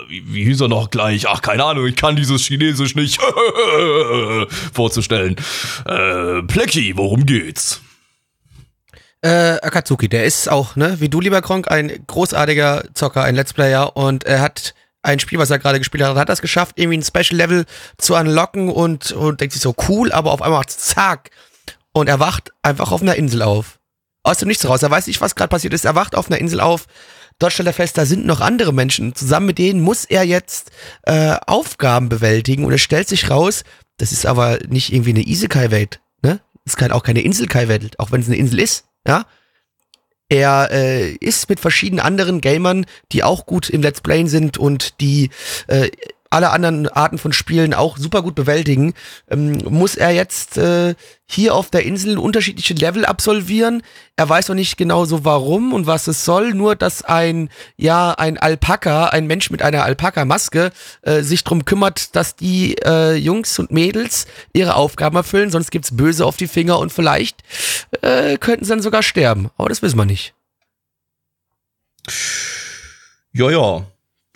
[0.08, 3.20] wie, wie hieß er noch gleich, ach keine Ahnung, ich kann dieses Chinesisch nicht,
[4.72, 5.36] vorzustellen.
[5.84, 7.82] Äh, Plecki, worum geht's?
[9.26, 13.52] Äh, Akatsuki, der ist auch, ne, wie du, lieber Kronk, ein großartiger Zocker, ein Let's
[13.52, 14.72] Player und er hat
[15.02, 17.64] ein Spiel, was er gerade gespielt hat, hat das geschafft, irgendwie ein Special Level
[17.98, 21.30] zu unlocken und, und denkt sich so cool, aber auf einmal zack
[21.92, 23.80] und er wacht einfach auf einer Insel auf.
[24.22, 24.84] Aus dem Nichts raus.
[24.84, 25.84] Er weiß nicht, was gerade passiert ist.
[25.84, 26.86] Er wacht auf einer Insel auf.
[27.40, 29.16] Dort stellt er fest, da sind noch andere Menschen.
[29.16, 30.70] Zusammen mit denen muss er jetzt
[31.02, 33.64] äh, Aufgaben bewältigen und es stellt sich raus,
[33.96, 36.38] das ist aber nicht irgendwie eine Isekai-Welt, ne?
[36.64, 39.26] Das ist kein, auch keine Insel-Kai-Welt, auch wenn es eine Insel ist, ja?
[40.28, 45.00] Er äh, ist mit verschiedenen anderen Gamern, die auch gut im Let's Playen sind und
[45.00, 45.30] die
[45.68, 45.88] äh,
[46.36, 48.92] alle anderen Arten von Spielen auch super gut bewältigen,
[49.30, 50.94] ähm, muss er jetzt äh,
[51.26, 53.82] hier auf der Insel unterschiedliche Level absolvieren.
[54.16, 58.12] Er weiß noch nicht genau so warum und was es soll, nur dass ein ja
[58.12, 60.72] ein Alpaka, ein Mensch mit einer Alpaka-Maske
[61.02, 65.96] äh, sich drum kümmert, dass die äh, Jungs und Mädels ihre Aufgaben erfüllen, sonst gibt's
[65.96, 67.42] böse auf die Finger und vielleicht
[68.02, 69.48] äh, könnten sie dann sogar sterben.
[69.56, 70.34] Aber das wissen wir nicht.
[73.32, 73.86] Ja, ja.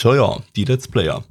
[0.01, 1.23] Tja, ja, die Let's Player.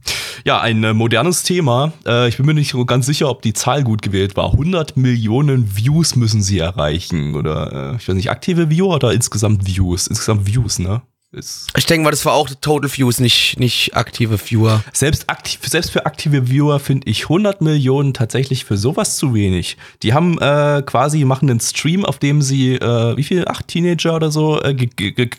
[0.46, 1.92] Ja, ein äh, modernes Thema.
[2.06, 4.52] Äh, ich bin mir nicht ganz sicher, ob die Zahl gut gewählt war.
[4.52, 7.34] 100 Millionen Views müssen sie erreichen.
[7.34, 10.06] Oder, äh, ich weiß nicht, aktive Viewer oder insgesamt Views?
[10.06, 11.02] Insgesamt Views, ne?
[11.32, 14.84] Ich denke mal, das war auch Total Views, nicht, nicht aktive Viewer.
[14.94, 19.78] selbst, aktiv, selbst für aktive Viewer finde ich 100 Millionen tatsächlich für sowas zu wenig.
[20.02, 24.16] Die haben äh, quasi, machen einen Stream, auf dem sie, äh, wie viel, acht Teenager
[24.16, 25.30] oder so, äh, ge, ge, ge,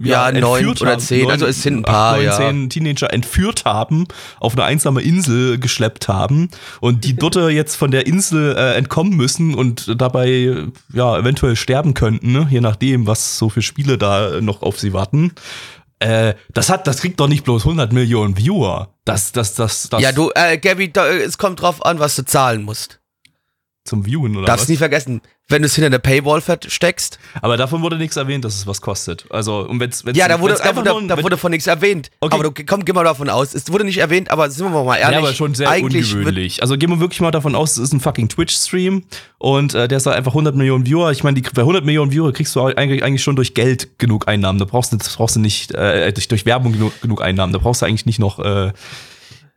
[0.00, 2.36] Ja, neun entführt oder zehn, also es sind ein paar, acht, neun, ja.
[2.36, 4.06] zehn Teenager entführt haben,
[4.38, 9.16] auf eine einsame Insel geschleppt haben und die dort jetzt von der Insel äh, entkommen
[9.16, 12.46] müssen und dabei, ja, eventuell sterben könnten, ne?
[12.48, 14.99] je nachdem, was so für Spiele da noch auf sie warten.
[16.00, 18.94] Äh, das hat, das kriegt doch nicht bloß 100 Millionen Viewer.
[19.04, 22.24] Das, das, das, das Ja, du, äh, Gabby, da, es kommt drauf an, was du
[22.24, 23.00] zahlen musst.
[23.84, 24.68] zum Viewen oder Darfst was?
[24.70, 25.20] nie vergessen,
[25.50, 27.18] wenn du es hinter der Paywall versteckst.
[27.42, 29.26] Aber davon wurde nichts erwähnt, dass es was kostet.
[29.30, 32.10] Also, und wenn's, wenn's, Ja, da wurde, da, nur da wenn- wurde von nichts erwähnt.
[32.20, 32.34] Okay.
[32.34, 33.54] Aber du, komm, geh mal davon aus.
[33.54, 35.12] Es wurde nicht erwähnt, aber sind wir mal ehrlich.
[35.14, 36.62] ja, aber schon sehr ungewöhnlich.
[36.62, 39.04] Also gehen wir wirklich mal davon aus, es ist ein fucking Twitch-Stream
[39.38, 41.10] und äh, der ist da einfach 100 Millionen Viewer.
[41.10, 44.28] Ich meine, die- bei 100 Millionen Viewer kriegst du eigentlich, eigentlich schon durch Geld genug
[44.28, 44.58] Einnahmen.
[44.58, 47.52] Da brauchst du, brauchst du nicht, äh, durch, durch Werbung genug, genug Einnahmen.
[47.52, 48.72] Da brauchst du eigentlich nicht noch, äh,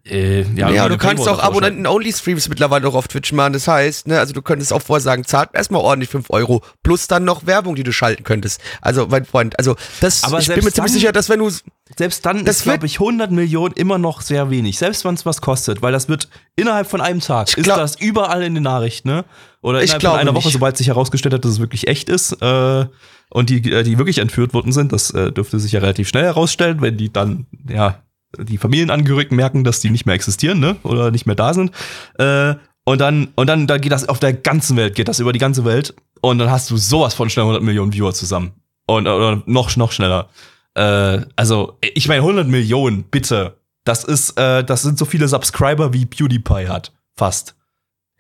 [0.05, 1.39] äh, ja, Ja, du kannst auch.
[1.39, 3.53] Abonnenten-Only-Streams mittlerweile auch auf Twitch machen.
[3.53, 7.07] Das heißt, ne, also du könntest auch vorher sagen, zahlt erstmal ordentlich 5 Euro, plus
[7.07, 8.59] dann noch Werbung, die du schalten könntest.
[8.81, 11.49] Also, mein Freund, also das, Aber ich bin mir ziemlich dann- sicher, dass wenn du,
[11.95, 14.77] Selbst dann Das ist, glaube ich, 100 Millionen immer noch sehr wenig.
[14.79, 17.99] Selbst wenn es was kostet, weil das wird innerhalb von einem Tag, ist glaub- das
[17.99, 19.25] überall in den Nachrichten, ne?
[19.61, 20.53] Oder Ich innerhalb glaube von einer Woche, nicht.
[20.53, 22.85] sobald sich herausgestellt hat, dass es wirklich echt ist, äh,
[23.29, 26.23] und die, äh, die wirklich entführt worden sind, das äh, dürfte sich ja relativ schnell
[26.23, 27.99] herausstellen, wenn die dann, ja,
[28.37, 30.75] die Familienangehörigen merken, dass die nicht mehr existieren, ne?
[30.83, 31.71] Oder nicht mehr da sind.
[32.17, 32.55] Äh,
[32.85, 35.39] und dann, und dann, da geht das auf der ganzen Welt, geht das über die
[35.39, 35.95] ganze Welt.
[36.21, 38.53] Und dann hast du sowas von schnell 100 Millionen Viewer zusammen.
[38.85, 40.29] Und, oder noch, noch schneller.
[40.75, 43.57] Äh, also, ich meine, 100 Millionen, bitte.
[43.85, 46.91] Das ist, äh, das sind so viele Subscriber wie PewDiePie hat.
[47.15, 47.55] Fast.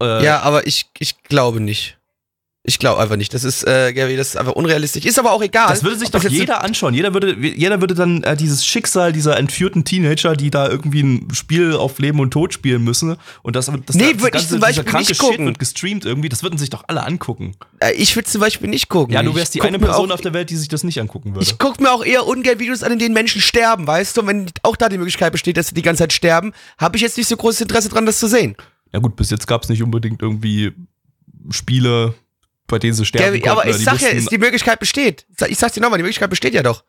[0.01, 1.97] Äh, ja, aber ich, ich glaube nicht.
[2.65, 3.33] Ich glaube einfach nicht.
[3.33, 5.03] Das ist, äh, Gary, das ist einfach unrealistisch.
[5.03, 5.67] Ist aber auch egal.
[5.67, 6.93] Das würde sich doch das jetzt- jeder anschauen.
[6.93, 11.27] Jeder würde, jeder würde dann äh, dieses Schicksal dieser entführten Teenager, die da irgendwie ein
[11.33, 14.83] Spiel auf Leben und Tod spielen müssen, und das, das Nee, das ich zum Beispiel
[14.83, 16.29] dieser kranke nicht Shit wird gestreamt irgendwie.
[16.29, 17.57] Das würden sich doch alle angucken.
[17.79, 19.13] Äh, Ich würde zum Beispiel nicht gucken.
[19.13, 21.43] Ja, du wärst die eine Person auf der Welt, die sich das nicht angucken würde.
[21.45, 24.21] Ich guck mir auch eher ungern Videos an, in denen Menschen sterben, weißt du?
[24.21, 27.01] Und wenn auch da die Möglichkeit besteht, dass sie die ganze Zeit sterben, habe ich
[27.01, 28.55] jetzt nicht so großes Interesse dran, das zu sehen.
[28.93, 30.71] Ja gut, bis jetzt gab es nicht unbedingt irgendwie
[31.49, 32.13] Spiele,
[32.73, 33.49] bei denen sie sterben konnten.
[33.49, 35.25] aber ich sag ja, ist, die Möglichkeit besteht.
[35.47, 36.83] Ich sag's dir nochmal, die Möglichkeit besteht ja doch.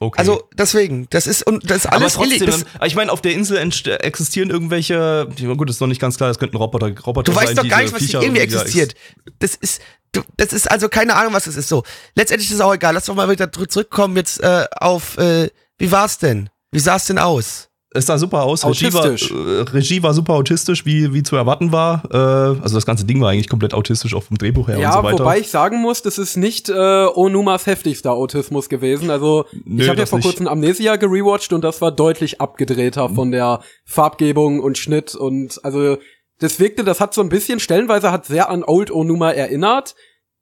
[0.00, 0.18] okay.
[0.18, 3.20] Also deswegen, das ist und das ist aber alles trotzdem, illeg- das, ich meine, auf
[3.20, 6.86] der Insel entst- existieren irgendwelche, ja, gut, ist noch nicht ganz klar, das könnten Roboter,
[7.04, 8.94] Roboter Du sein, weißt doch gar nicht, was hier Viecher irgendwie existiert.
[9.40, 9.80] Das ist,
[10.12, 11.68] du, das ist also keine Ahnung, was das ist.
[11.68, 11.82] So,
[12.14, 12.94] letztendlich ist es auch egal.
[12.94, 16.48] Lass doch mal wieder zurückkommen jetzt äh, auf, äh, wie war's denn?
[16.70, 17.67] Wie sah's denn aus?
[17.90, 18.66] Es sah super aus.
[18.66, 22.02] Regie war, äh, Regie war super autistisch, wie, wie zu erwarten war.
[22.10, 24.96] Äh, also das ganze Ding war eigentlich komplett autistisch, auch vom Drehbuch her Ja, und
[24.96, 25.18] so weiter.
[25.20, 29.10] wobei ich sagen muss, das ist nicht äh, Onumas heftigster Autismus gewesen.
[29.10, 33.30] Also Nö, ich habe ja vor kurzem Amnesia gerewatcht und das war deutlich abgedrehter von
[33.30, 35.96] der Farbgebung und Schnitt und also
[36.40, 39.94] das wirkte, das hat so ein bisschen stellenweise hat sehr an Old Onuma erinnert,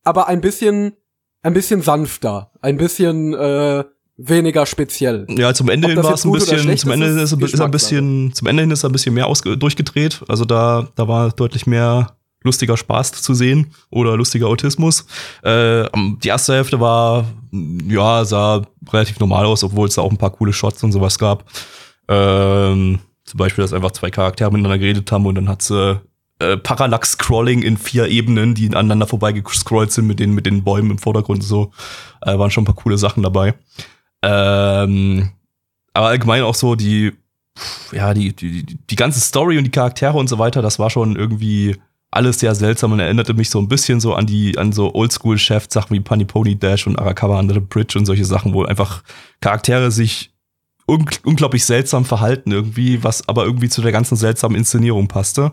[0.02, 0.96] aber ein bisschen
[1.42, 3.84] ein bisschen sanfter, ein bisschen äh,
[4.16, 5.26] weniger speziell.
[5.28, 8.48] Ja, zum Ende hin war es ein bisschen, zum Ende ist ist, ein bisschen, zum
[8.48, 10.22] Ende hin ist er ein bisschen mehr ausge durchgedreht.
[10.28, 15.06] Also da, da war deutlich mehr lustiger Spaß zu sehen oder lustiger Autismus.
[15.42, 15.84] Äh,
[16.22, 20.30] die erste Hälfte war, ja, sah relativ normal aus, obwohl es da auch ein paar
[20.30, 21.44] coole Shots und sowas gab.
[22.08, 26.00] Ähm, zum Beispiel, dass einfach zwei Charaktere miteinander geredet haben und dann hat sie
[26.38, 30.92] äh, Parallax-Scrolling in vier Ebenen, die aneinander vorbei gescrollt sind mit den, mit den Bäumen
[30.92, 31.72] im Vordergrund und so.
[32.22, 33.54] Äh, waren schon ein paar coole Sachen dabei.
[34.22, 35.30] Ähm,
[35.92, 37.12] aber allgemein auch so die,
[37.92, 40.90] ja, die, die, die- die ganze Story und die Charaktere und so weiter, das war
[40.90, 41.76] schon irgendwie
[42.10, 45.94] alles sehr seltsam und erinnerte mich so ein bisschen so an die, an so Oldschool-Chef-Sachen
[45.94, 49.02] wie Punny Pony Dash und Arakawa Under the Bridge und solche Sachen, wo einfach
[49.40, 50.30] Charaktere sich
[50.88, 55.52] un unglaublich seltsam verhalten irgendwie, was aber irgendwie zu der ganzen seltsamen Inszenierung passte.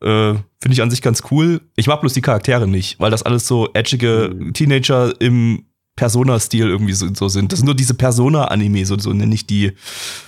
[0.00, 1.60] Äh, Finde ich an sich ganz cool.
[1.76, 5.64] Ich mag bloß die Charaktere nicht, weil das alles so edgige Teenager im
[5.98, 7.50] Persona-Stil irgendwie so, so sind.
[7.50, 9.72] Das sind nur diese Persona-Anime, so, so nenne ich die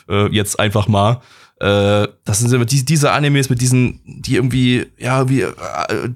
[0.08, 1.20] äh, jetzt einfach mal.
[1.60, 5.54] Äh, das sind immer die, diese Animes mit diesen, die irgendwie, ja, wie äh,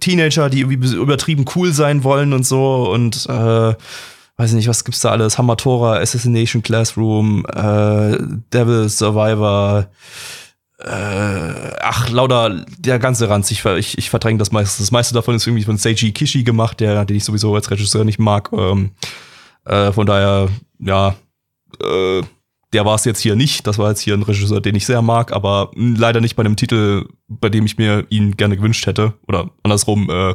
[0.01, 3.75] Teenager, die irgendwie übertrieben cool sein wollen und so und äh,
[4.37, 5.39] weiß nicht, was gibt's da alles?
[5.39, 8.19] Hamatora, Assassination Classroom, äh,
[8.53, 9.87] Devil Survivor,
[10.79, 13.51] äh, ach, lauter, der ganze Ranz.
[13.51, 14.83] Ich, ich, ich verdränge das meiste.
[14.83, 18.05] Das meiste davon ist irgendwie von Seiji Kishi gemacht, der, den ich sowieso als Regisseur
[18.05, 18.51] nicht mag.
[18.53, 18.91] Ähm,
[19.65, 20.49] äh, von daher,
[20.79, 21.17] ja,
[21.81, 22.23] äh,
[22.73, 23.67] der war es jetzt hier nicht.
[23.67, 26.43] Das war jetzt hier ein Regisseur, den ich sehr mag, aber mh, leider nicht bei
[26.43, 29.15] einem Titel, bei dem ich mir ihn gerne gewünscht hätte.
[29.27, 30.35] Oder andersrum, äh,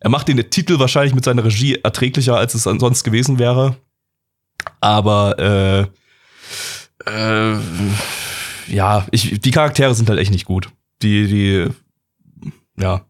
[0.00, 3.76] er macht den Titel wahrscheinlich mit seiner Regie erträglicher, als es ansonsten gewesen wäre.
[4.80, 5.86] Aber äh,
[7.06, 7.56] äh,
[8.66, 10.70] ja, ich, die Charaktere sind halt echt nicht gut.
[11.02, 11.68] Die, die,
[12.76, 13.04] ja,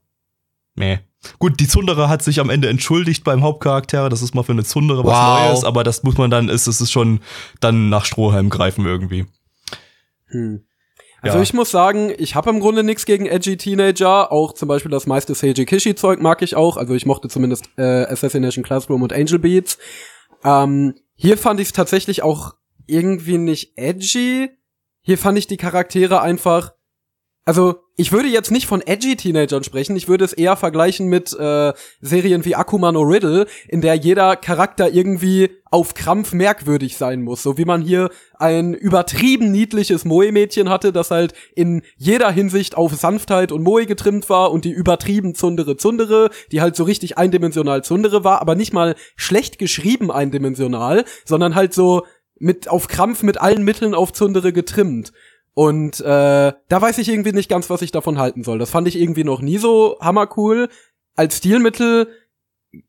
[0.74, 0.98] meh.
[1.38, 4.08] Gut, die Zundere hat sich am Ende entschuldigt beim Hauptcharakter.
[4.08, 5.48] Das ist mal für eine Zundere was Wow.
[5.50, 7.20] Neues, aber das muss man dann, ist, es ist schon
[7.60, 9.26] dann nach Strohhalm greifen irgendwie.
[10.26, 10.64] Hm.
[11.22, 11.42] Also Ja.
[11.42, 14.32] ich muss sagen, ich habe im Grunde nichts gegen edgy Teenager.
[14.32, 16.78] Auch zum Beispiel das meiste Seiji Kishi Zeug mag ich auch.
[16.78, 19.76] Also ich mochte zumindest äh, Assassination Classroom und Angel Beats.
[20.42, 22.54] Ähm, hier fand ich es tatsächlich auch
[22.86, 24.48] irgendwie nicht edgy.
[25.02, 26.72] Hier fand ich die Charaktere einfach.
[27.50, 29.96] Also ich würde jetzt nicht von edgy Teenagern sprechen.
[29.96, 34.36] Ich würde es eher vergleichen mit äh, Serien wie Akuma no Riddle, in der jeder
[34.36, 37.42] Charakter irgendwie auf Krampf merkwürdig sein muss.
[37.42, 42.94] So wie man hier ein übertrieben niedliches Moe-Mädchen hatte, das halt in jeder Hinsicht auf
[42.94, 47.82] Sanftheit und Moe getrimmt war und die übertrieben Zundere Zundere, die halt so richtig eindimensional
[47.82, 52.04] Zundere war, aber nicht mal schlecht geschrieben eindimensional, sondern halt so
[52.40, 55.12] mit auf Krampf mit allen Mitteln auf Zundere getrimmt.
[55.60, 58.58] Und äh, da weiß ich irgendwie nicht ganz, was ich davon halten soll.
[58.58, 60.70] Das fand ich irgendwie noch nie so hammercool.
[61.16, 62.08] Als Stilmittel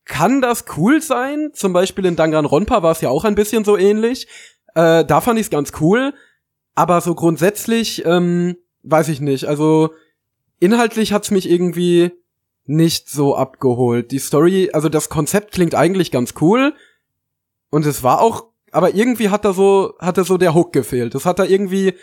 [0.05, 1.49] kann das cool sein.
[1.51, 4.26] Zum Beispiel in Danganronpa war es ja auch ein bisschen so ähnlich.
[4.74, 6.13] Äh, da fand ich es ganz cool.
[6.74, 9.49] Aber so grundsätzlich, ähm, weiß ich nicht.
[9.49, 9.89] Also
[10.61, 12.13] inhaltlich hat's mich irgendwie
[12.63, 14.11] nicht so abgeholt.
[14.11, 16.74] Die Story, also das Konzept klingt eigentlich ganz cool.
[17.69, 21.15] Und es war auch, aber irgendwie hat da so, hat da so der Hook gefehlt.
[21.15, 21.95] Es hat da irgendwie,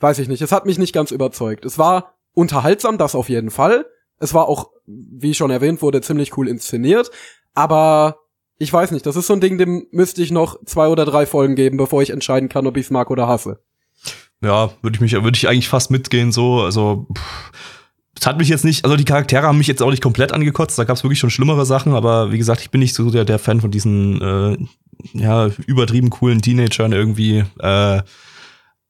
[0.00, 1.64] weiß ich nicht, es hat mich nicht ganz überzeugt.
[1.64, 3.86] Es war unterhaltsam, das auf jeden Fall.
[4.18, 7.10] Es war auch, wie schon erwähnt wurde, ziemlich cool inszeniert.
[7.54, 8.18] Aber
[8.58, 11.26] ich weiß nicht, das ist so ein Ding, dem müsste ich noch zwei oder drei
[11.26, 13.60] Folgen geben, bevor ich entscheiden kann, ob ich es mag oder hasse.
[14.42, 17.52] Ja, würde ich mich, würde ich eigentlich fast mitgehen, so, also, pff,
[18.18, 20.78] es hat mich jetzt nicht, also die Charaktere haben mich jetzt auch nicht komplett angekotzt,
[20.78, 23.24] da gab es wirklich schon schlimmere Sachen, aber wie gesagt, ich bin nicht so der,
[23.24, 24.56] der Fan von diesen, äh,
[25.14, 28.02] ja, übertrieben coolen Teenagern irgendwie, äh,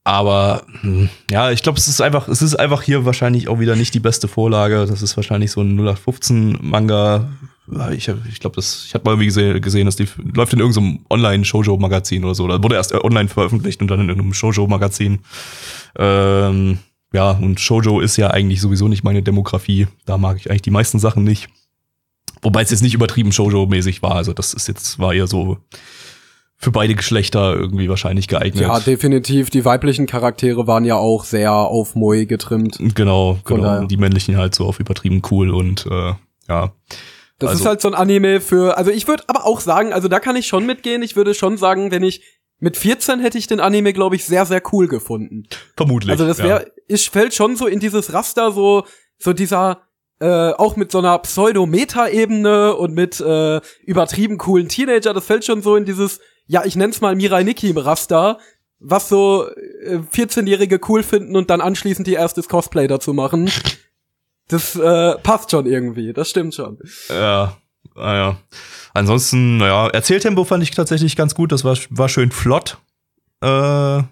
[0.04, 3.74] aber hm, ja, ich glaube, es ist einfach, es ist einfach hier wahrscheinlich auch wieder
[3.74, 4.84] nicht die beste Vorlage.
[4.86, 7.30] Das ist wahrscheinlich so ein 0815 Manga.
[7.72, 10.52] Ja, Ich, hab- ich glaube, das, ich habe mal irgendwie gesehen, gesehen, dass die läuft
[10.52, 12.44] in irgendeinem Online-Shoujo-Magazin oder so.
[12.44, 15.20] Oder wurde erst online veröffentlicht und dann in irgendeinem Shoujo-Magazin.
[15.96, 16.78] Ähm,
[17.14, 19.86] ja, und Shoujo ist ja eigentlich sowieso nicht meine Demografie.
[20.04, 21.48] Da mag ich eigentlich die meisten Sachen nicht.
[22.42, 24.16] Wobei es jetzt nicht übertrieben Shoujo-mäßig war.
[24.16, 25.56] Also das ist jetzt, war eher so
[26.64, 28.62] für beide Geschlechter irgendwie wahrscheinlich geeignet.
[28.62, 29.50] Ja, definitiv.
[29.50, 32.78] Die weiblichen Charaktere waren ja auch sehr auf Moe getrimmt.
[32.94, 33.80] Genau, genau.
[33.80, 36.14] Und die männlichen halt so auf übertrieben cool und äh,
[36.48, 36.72] ja.
[37.38, 40.08] Das Also- ist halt so ein Anime für, also ich würde aber auch sagen, also
[40.08, 41.02] da kann ich schon mitgehen.
[41.02, 42.22] Ich würde schon sagen, wenn ich
[42.60, 45.44] mit 14 hätte ich den Anime, glaube ich, sehr, sehr cool gefunden.
[45.76, 46.12] Vermutlich.
[46.12, 46.44] Also das ja.
[46.44, 48.84] wäre, ich fällt schon so in dieses Raster, so,
[49.18, 49.82] so dieser,
[50.20, 55.60] äh, auch mit so einer Pseudo-Meta-Ebene und mit äh, übertrieben coolen Teenager, das fällt schon
[55.60, 58.38] so in dieses, ja, ich nenn's mal Mirai Nikki im Raster,
[58.78, 63.50] was so äh, 14-Jährige cool finden und dann anschließend ihr erstes Cosplay dazu machen.
[64.48, 66.78] Das äh, passt schon irgendwie, das stimmt schon.
[67.08, 67.56] Ja,
[67.94, 68.36] naja.
[68.92, 71.50] Ansonsten, naja, Erzähltempo fand ich tatsächlich ganz gut.
[71.50, 72.76] Das war, war schön flott.
[73.40, 74.02] Äh,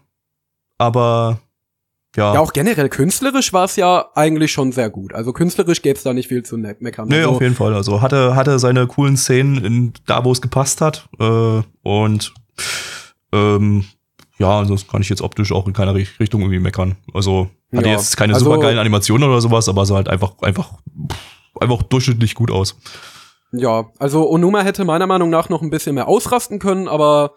[0.79, 1.41] aber
[2.17, 2.35] ja.
[2.35, 5.15] Ja, auch generell künstlerisch war es ja eigentlich schon sehr gut.
[5.15, 7.09] Also künstlerisch gäbe es da nicht viel zu meckern.
[7.09, 7.75] Nee, also, auf jeden Fall.
[7.75, 11.09] Also hatte, hatte seine coolen Szenen in, da, wo es gepasst hat.
[11.19, 12.35] Äh, und
[13.33, 13.85] ähm,
[14.39, 16.97] ja, sonst kann ich jetzt optisch auch in keiner Ri- Richtung irgendwie meckern.
[17.15, 20.33] Also hatte Ja, jetzt keine also- super geilen Animationen oder sowas, aber sah halt einfach,
[20.43, 20.73] einfach,
[21.61, 22.77] einfach durchschnittlich gut aus.
[23.53, 27.33] Ja, also Onuma hätte meiner Meinung nach noch ein bisschen mehr ausrasten können, aber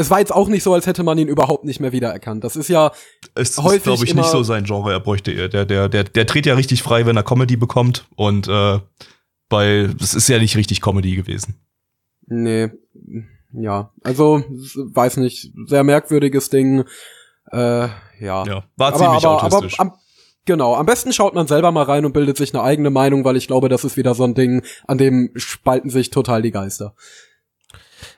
[0.00, 2.42] es war jetzt auch nicht so, als hätte man ihn überhaupt nicht mehr wiedererkannt.
[2.42, 2.92] Das ist ja,
[3.34, 4.92] Es Häufig ist, glaube ich, nicht so sein Genre.
[4.92, 5.48] Er bräuchte eher.
[5.48, 8.06] Der, der, der, der dreht ja richtig frei, wenn er Comedy bekommt.
[8.16, 8.78] Und äh,
[9.48, 11.56] bei, es ist ja nicht richtig Comedy gewesen.
[12.26, 12.70] nee,
[13.52, 16.84] ja, also, weiß nicht, sehr merkwürdiges Ding,
[17.50, 17.88] äh,
[18.20, 18.44] ja.
[18.44, 19.80] Ja, war aber, ziemlich aber, aber autistisch.
[19.80, 19.92] am,
[20.44, 23.36] genau, am besten schaut man selber mal rein und bildet sich eine eigene Meinung, weil
[23.36, 26.94] ich glaube, das ist wieder so ein Ding, an dem spalten sich total die Geister.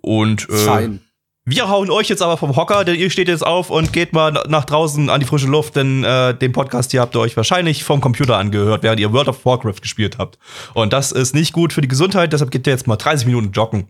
[0.00, 1.00] Und äh, Fein.
[1.44, 4.32] wir hauen euch jetzt aber vom Hocker, denn ihr steht jetzt auf und geht mal
[4.32, 7.36] na- nach draußen an die frische Luft, denn äh, den Podcast hier habt ihr euch
[7.36, 10.38] wahrscheinlich vom Computer angehört, während ihr World of Warcraft gespielt habt.
[10.74, 13.52] Und das ist nicht gut für die Gesundheit, deshalb geht ihr jetzt mal 30 Minuten
[13.52, 13.88] joggen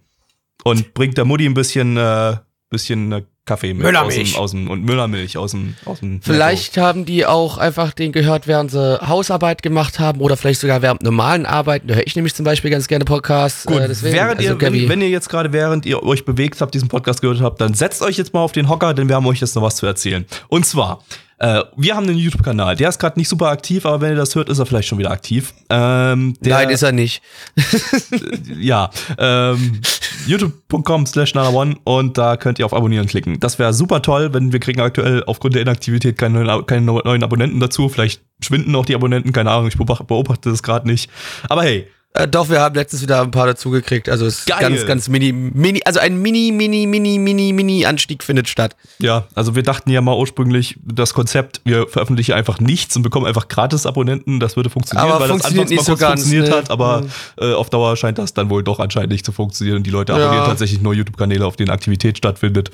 [0.64, 2.36] und bringt der Mutti ein bisschen, äh,
[2.70, 4.38] bisschen äh, Kaffee mit Müllermilch.
[4.38, 7.92] Aus dem, aus dem, und Müllermilch aus dem, aus dem Vielleicht haben die auch einfach
[7.92, 11.88] den gehört, während sie Hausarbeit gemacht haben oder vielleicht sogar während normalen Arbeiten.
[11.88, 13.66] Da höre ich nämlich zum Beispiel ganz gerne Podcasts.
[13.66, 16.60] Gut, äh, deswegen, während also ihr, wenn, wenn ihr jetzt gerade, während ihr euch bewegt
[16.60, 19.16] habt, diesen Podcast gehört habt, dann setzt euch jetzt mal auf den Hocker, denn wir
[19.16, 20.24] haben euch jetzt noch was zu erzählen.
[20.46, 21.02] Und zwar,
[21.42, 22.76] äh, wir haben einen YouTube-Kanal.
[22.76, 24.98] Der ist gerade nicht super aktiv, aber wenn ihr das hört, ist er vielleicht schon
[24.98, 25.52] wieder aktiv.
[25.70, 27.20] Ähm, der, Nein, ist er nicht.
[28.60, 29.80] ja, ähm,
[30.26, 33.40] youtube.com slash one und da könnt ihr auf Abonnieren klicken.
[33.40, 37.22] Das wäre super toll, wenn wir kriegen aktuell aufgrund der Inaktivität keine, neuen- keine neuen
[37.24, 37.88] Abonnenten dazu.
[37.88, 41.10] Vielleicht schwinden auch die Abonnenten, keine Ahnung, ich beobachte, beobachte das gerade nicht.
[41.48, 44.08] Aber hey, Äh, doch, wir haben letztens wieder ein paar dazugekriegt.
[44.08, 44.60] Also es ist Geil.
[44.60, 48.76] ganz, ganz mini, mini, also ein mini, mini, mini, mini, mini Anstieg findet statt.
[48.98, 53.24] Ja, also wir dachten ja mal ursprünglich, das Konzept, wir veröffentlichen einfach nichts und bekommen
[53.24, 56.20] einfach gratis Abonnenten, das würde funktionieren, Aber weil funktioniert das anfangs mal nicht so ganz,
[56.22, 56.56] funktioniert ne?
[56.56, 57.06] hat, aber
[57.40, 60.12] äh, auf Dauer scheint das dann wohl doch anscheinend nicht zu funktionieren und die Leute
[60.12, 60.18] Ja.
[60.18, 62.70] abonnieren tatsächlich nur YouTube-Kanäle, auf denen Aktivität stattfindet.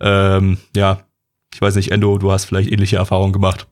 [0.00, 0.98] Ähm, ja,
[1.54, 3.66] ich weiß nicht, Endo, du hast vielleicht ähnliche Erfahrungen gemacht.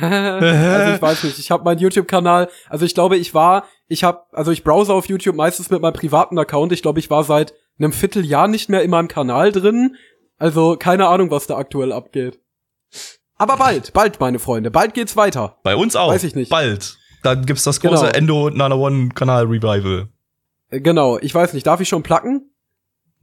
[0.00, 4.22] Also ich weiß nicht, ich habe meinen YouTube-Kanal, also ich glaube, ich war, ich habe,
[4.32, 6.72] also ich browse auf YouTube meistens mit meinem privaten Account.
[6.72, 9.96] Ich glaube, ich war seit einem Vierteljahr nicht mehr in meinem Kanal drin.
[10.38, 12.40] Also keine Ahnung, was da aktuell abgeht.
[13.36, 15.58] Aber bald, bald, meine Freunde, bald geht's weiter.
[15.62, 16.10] Bei uns auch.
[16.12, 16.50] Weiß ich nicht.
[16.50, 16.96] Bald.
[17.22, 18.16] Dann gibt's das große Genau.
[18.16, 20.08] Endo Nana One Kanal Revival.
[20.70, 22.50] Äh, Genau, ich weiß nicht, darf ich schon placken?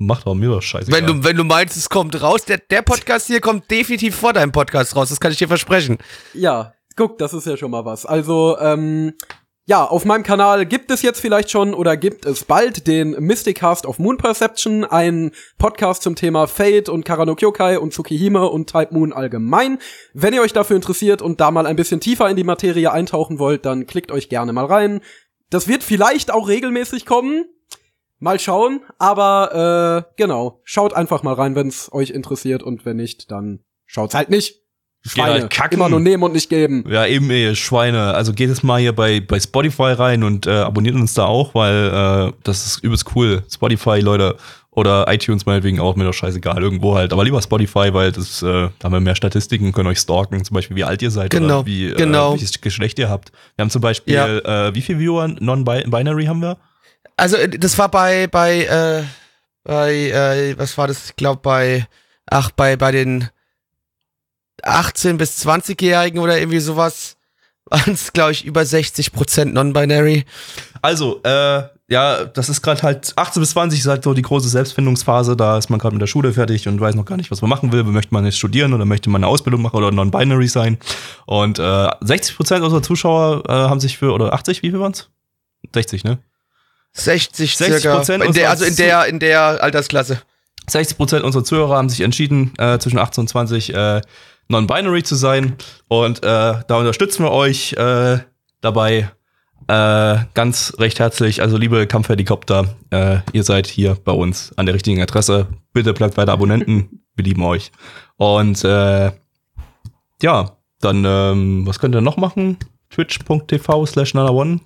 [0.01, 0.91] Macht doch mir doch scheiße.
[0.91, 4.33] Wenn du, wenn du meinst, es kommt raus, der, der Podcast hier kommt definitiv vor
[4.33, 5.99] deinem Podcast raus, das kann ich dir versprechen.
[6.33, 8.07] Ja, guck, das ist ja schon mal was.
[8.07, 9.13] Also, ähm,
[9.67, 13.85] ja, auf meinem Kanal gibt es jetzt vielleicht schon oder gibt es bald den Mysticast
[13.85, 18.95] of Moon Perception, ein Podcast zum Thema Fate und Karano Kyokai und Tsukihime und Type
[18.95, 19.77] Moon allgemein.
[20.15, 23.37] Wenn ihr euch dafür interessiert und da mal ein bisschen tiefer in die Materie eintauchen
[23.37, 25.01] wollt, dann klickt euch gerne mal rein.
[25.51, 27.45] Das wird vielleicht auch regelmäßig kommen.
[28.23, 32.97] Mal schauen, aber äh, genau, schaut einfach mal rein, wenn es euch interessiert und wenn
[32.97, 34.61] nicht, dann schaut's halt nicht.
[35.03, 35.79] Schweine, halt kacken.
[35.79, 36.85] immer nur nehmen und nicht geben.
[36.87, 38.13] Ja, eben, ey, Schweine.
[38.13, 41.55] Also geht es mal hier bei, bei Spotify rein und äh, abonniert uns da auch,
[41.55, 43.41] weil äh, das ist übelst cool.
[43.51, 44.37] Spotify, Leute.
[44.73, 47.11] Oder iTunes meinetwegen auch, mir doch scheißegal, irgendwo halt.
[47.11, 48.45] Aber lieber Spotify, weil das, äh,
[48.79, 51.57] da haben wir mehr Statistiken können euch stalken, zum Beispiel wie alt ihr seid Genau,
[51.59, 52.29] oder wie, genau.
[52.29, 53.31] äh, welches Geschlecht ihr habt.
[53.57, 54.67] Wir haben zum Beispiel, Ja.
[54.67, 56.57] äh, wie viele Viewer non-binary haben wir?
[57.21, 59.03] Also, äh, das war bei, bei, äh,
[59.63, 61.09] bei, äh, was war das?
[61.09, 61.87] Ich glaube bei,
[62.25, 63.29] ach, bei, bei den
[64.63, 67.17] 18- bis 20-Jährigen oder irgendwie sowas
[67.65, 70.25] waren es, glaube ich, über 60% non-binary.
[70.81, 74.49] Also, äh, ja, das ist gerade halt 18 bis 20 ist halt so die große
[74.49, 75.37] Selbstfindungsphase.
[75.37, 77.51] Da ist man gerade mit der Schule fertig und weiß noch gar nicht, was man
[77.51, 77.83] machen will.
[77.83, 80.79] Möchte man jetzt studieren oder möchte man eine Ausbildung machen oder non-binary sein?
[81.27, 85.11] Und äh, 60 Prozent unserer Zuschauer äh, haben sich für oder 80, wie viel waren's?
[85.71, 86.17] 60, ne?
[86.93, 88.01] 60, 60% circa.
[88.01, 90.21] In der, unserer also in der, in der Altersklasse.
[90.69, 94.01] 60 Prozent unserer Zuhörer haben sich entschieden, äh, zwischen 18 und 20 äh,
[94.47, 95.55] non-binary zu sein.
[95.87, 96.21] Und äh,
[96.67, 98.19] da unterstützen wir euch äh,
[98.61, 99.09] dabei,
[99.67, 104.75] Äh, ganz recht herzlich, also liebe Kampfhelikopter, äh, ihr seid hier bei uns an der
[104.75, 105.47] richtigen Adresse.
[105.71, 107.71] Bitte bleibt weiter Abonnenten, wir lieben euch.
[108.17, 109.11] Und äh,
[110.21, 112.57] ja, dann, ähm, was könnt ihr noch machen?
[112.89, 114.59] Twitch.tv slash nana1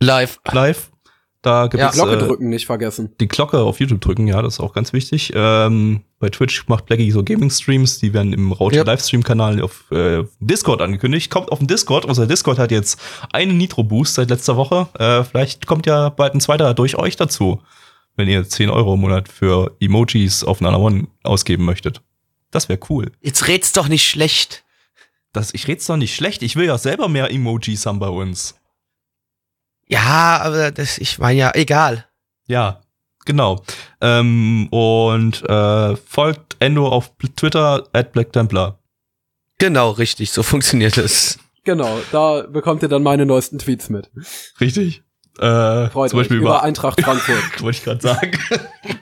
[0.00, 0.38] Live.
[0.52, 0.91] live.
[1.42, 1.88] Da gibt Ja.
[1.88, 3.10] es Glocke äh, drücken, nicht vergessen.
[3.20, 5.32] die Glocke auf YouTube drücken, ja, das ist auch ganz wichtig.
[5.34, 8.84] Ähm, bei Twitch macht Blackie so Gaming-Streams, die werden im Raute Ja.
[8.84, 11.30] Livestream-Kanal auf äh, Discord angekündigt.
[11.32, 13.00] Kommt auf den Discord, unser Discord hat jetzt
[13.32, 14.86] einen Nitro-Boost seit letzter Woche.
[14.98, 17.60] Äh, vielleicht kommt ja bald ein zweiter durch euch dazu,
[18.14, 22.02] wenn ihr 10 Euro im Monat für Emojis auf Nana One ausgeben möchtet.
[22.52, 23.10] Das wäre cool.
[23.20, 24.62] Jetzt red's doch nicht schlecht.
[25.32, 28.54] Das, ich red's doch nicht schlecht, ich will ja selber mehr Emojis haben bei uns.
[29.92, 32.06] Ja, aber das, ich meine ja, egal.
[32.46, 32.80] Ja,
[33.24, 33.62] genau.
[34.00, 38.78] Ähm, und äh, folgt Endo auf Twitter at Black Templar.
[39.58, 41.38] Genau, richtig, so funktioniert es.
[41.64, 44.10] Genau, da bekommt ihr dann meine neuesten Tweets mit.
[44.60, 45.02] Richtig.
[45.38, 46.42] Äh, Freut zum Beispiel euch.
[46.42, 47.42] über, Eintracht Frankfurt.
[47.62, 48.32] wollte ich gerade sagen.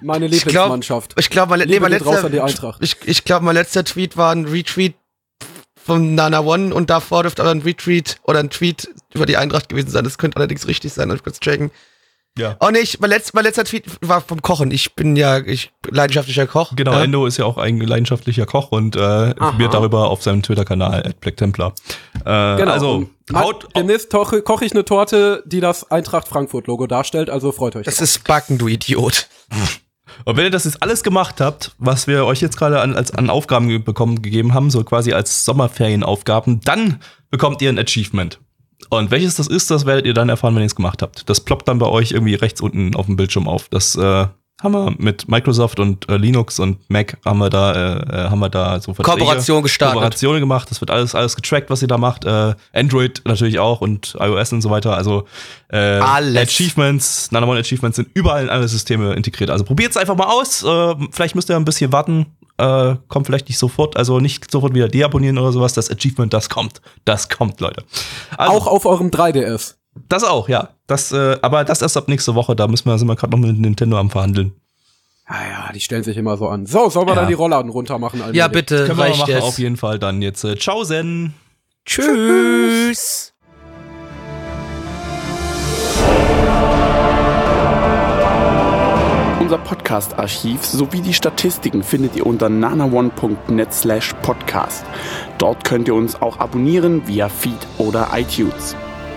[0.02, 1.14] Meine Ich glaub- Lieblingsmannschaft.
[1.18, 4.94] Ich glaube, mein, nee, mein letzter, ich, ich glaube, mein letzter Tweet war ein Retweet
[5.84, 9.68] von Nana One und davor dürfte aber ein Retweet oder ein Tweet über die Eintracht
[9.68, 10.04] gewesen sein.
[10.04, 11.70] Das könnte allerdings richtig sein, ich kurz checken.
[12.38, 12.56] ja.
[12.60, 14.70] Oh nee, ich, mein, letz, mein letzter Tweet war vom Kochen.
[14.70, 16.72] Ich bin ja ich leidenschaftlicher Koch.
[16.76, 17.02] Genau, Ja.
[17.04, 21.20] Endo ist ja auch ein leidenschaftlicher Koch und äh, informiert darüber auf seinem Twitter-Kanal at
[21.20, 21.74] Black Templar.
[22.24, 22.70] Äh, Genau.
[22.72, 27.52] Also, haut, Demnächst koche, koche ich eine Torte, die das Eintracht Frankfurt Logo darstellt, also
[27.52, 27.84] freut euch.
[27.86, 29.28] Das ist Backen, du Idiot.
[30.24, 33.12] Und wenn ihr das jetzt alles gemacht habt, was wir euch jetzt gerade an, als,
[33.12, 37.00] an Aufgaben bekommen, gegeben haben, so quasi als Sommerferienaufgaben, dann
[37.30, 38.40] bekommt ihr ein Achievement.
[38.88, 41.28] Und welches das ist, das werdet ihr dann erfahren, wenn ihr es gemacht habt.
[41.28, 43.68] Das ploppt dann bei euch irgendwie rechts unten auf dem Bildschirm auf.
[43.68, 44.26] Das äh,
[44.62, 48.40] haben wir mit Microsoft und äh, Linux und Mac haben wir da, äh, äh, haben
[48.40, 49.94] wir da so Verträge, Kooperation gestartet.
[49.94, 50.70] Kooperationen gemacht.
[50.70, 52.24] Das wird alles alles getrackt, was ihr da macht.
[52.24, 54.96] Äh, Android natürlich auch und iOS und so weiter.
[54.96, 55.24] Also
[55.68, 56.36] äh, Alles.
[56.36, 59.50] Achievements, Nanamon Achievements sind überall in alle Systeme integriert.
[59.50, 60.62] Also probiert es einfach mal aus.
[60.62, 62.26] Äh, vielleicht müsst ihr ein bisschen warten.
[62.58, 65.72] Äh, kommt vielleicht nicht sofort, also nicht sofort wieder deabonnieren oder sowas.
[65.72, 66.82] Das Achievement, das kommt.
[67.06, 67.84] Das kommt, Leute.
[68.36, 69.76] Also, Auch auf eurem 3DS.
[70.08, 70.70] Das auch, ja.
[70.86, 72.56] Das, äh, aber das erst ab nächste Woche.
[72.56, 74.52] Da müssen wir, sind wir gerade noch mit Nintendo am verhandeln.
[75.28, 75.36] Ja,
[75.66, 76.66] ja, die stellen sich immer so an.
[76.66, 77.20] So, sollen wir Ja.
[77.20, 78.20] dann die Rollladen runter machen?
[78.32, 79.42] Ja, bitte, Können wir machen, jetzt.
[79.44, 80.42] auf jeden Fall dann jetzt.
[80.44, 81.34] Äh, ciao, Zen.
[81.86, 83.32] Tschüss.
[89.40, 94.84] Unser Podcast-Archiv sowie die Statistiken findet ihr unter nanaone.net slash podcast.
[95.38, 98.76] Dort könnt ihr uns auch abonnieren via Feed oder iTunes.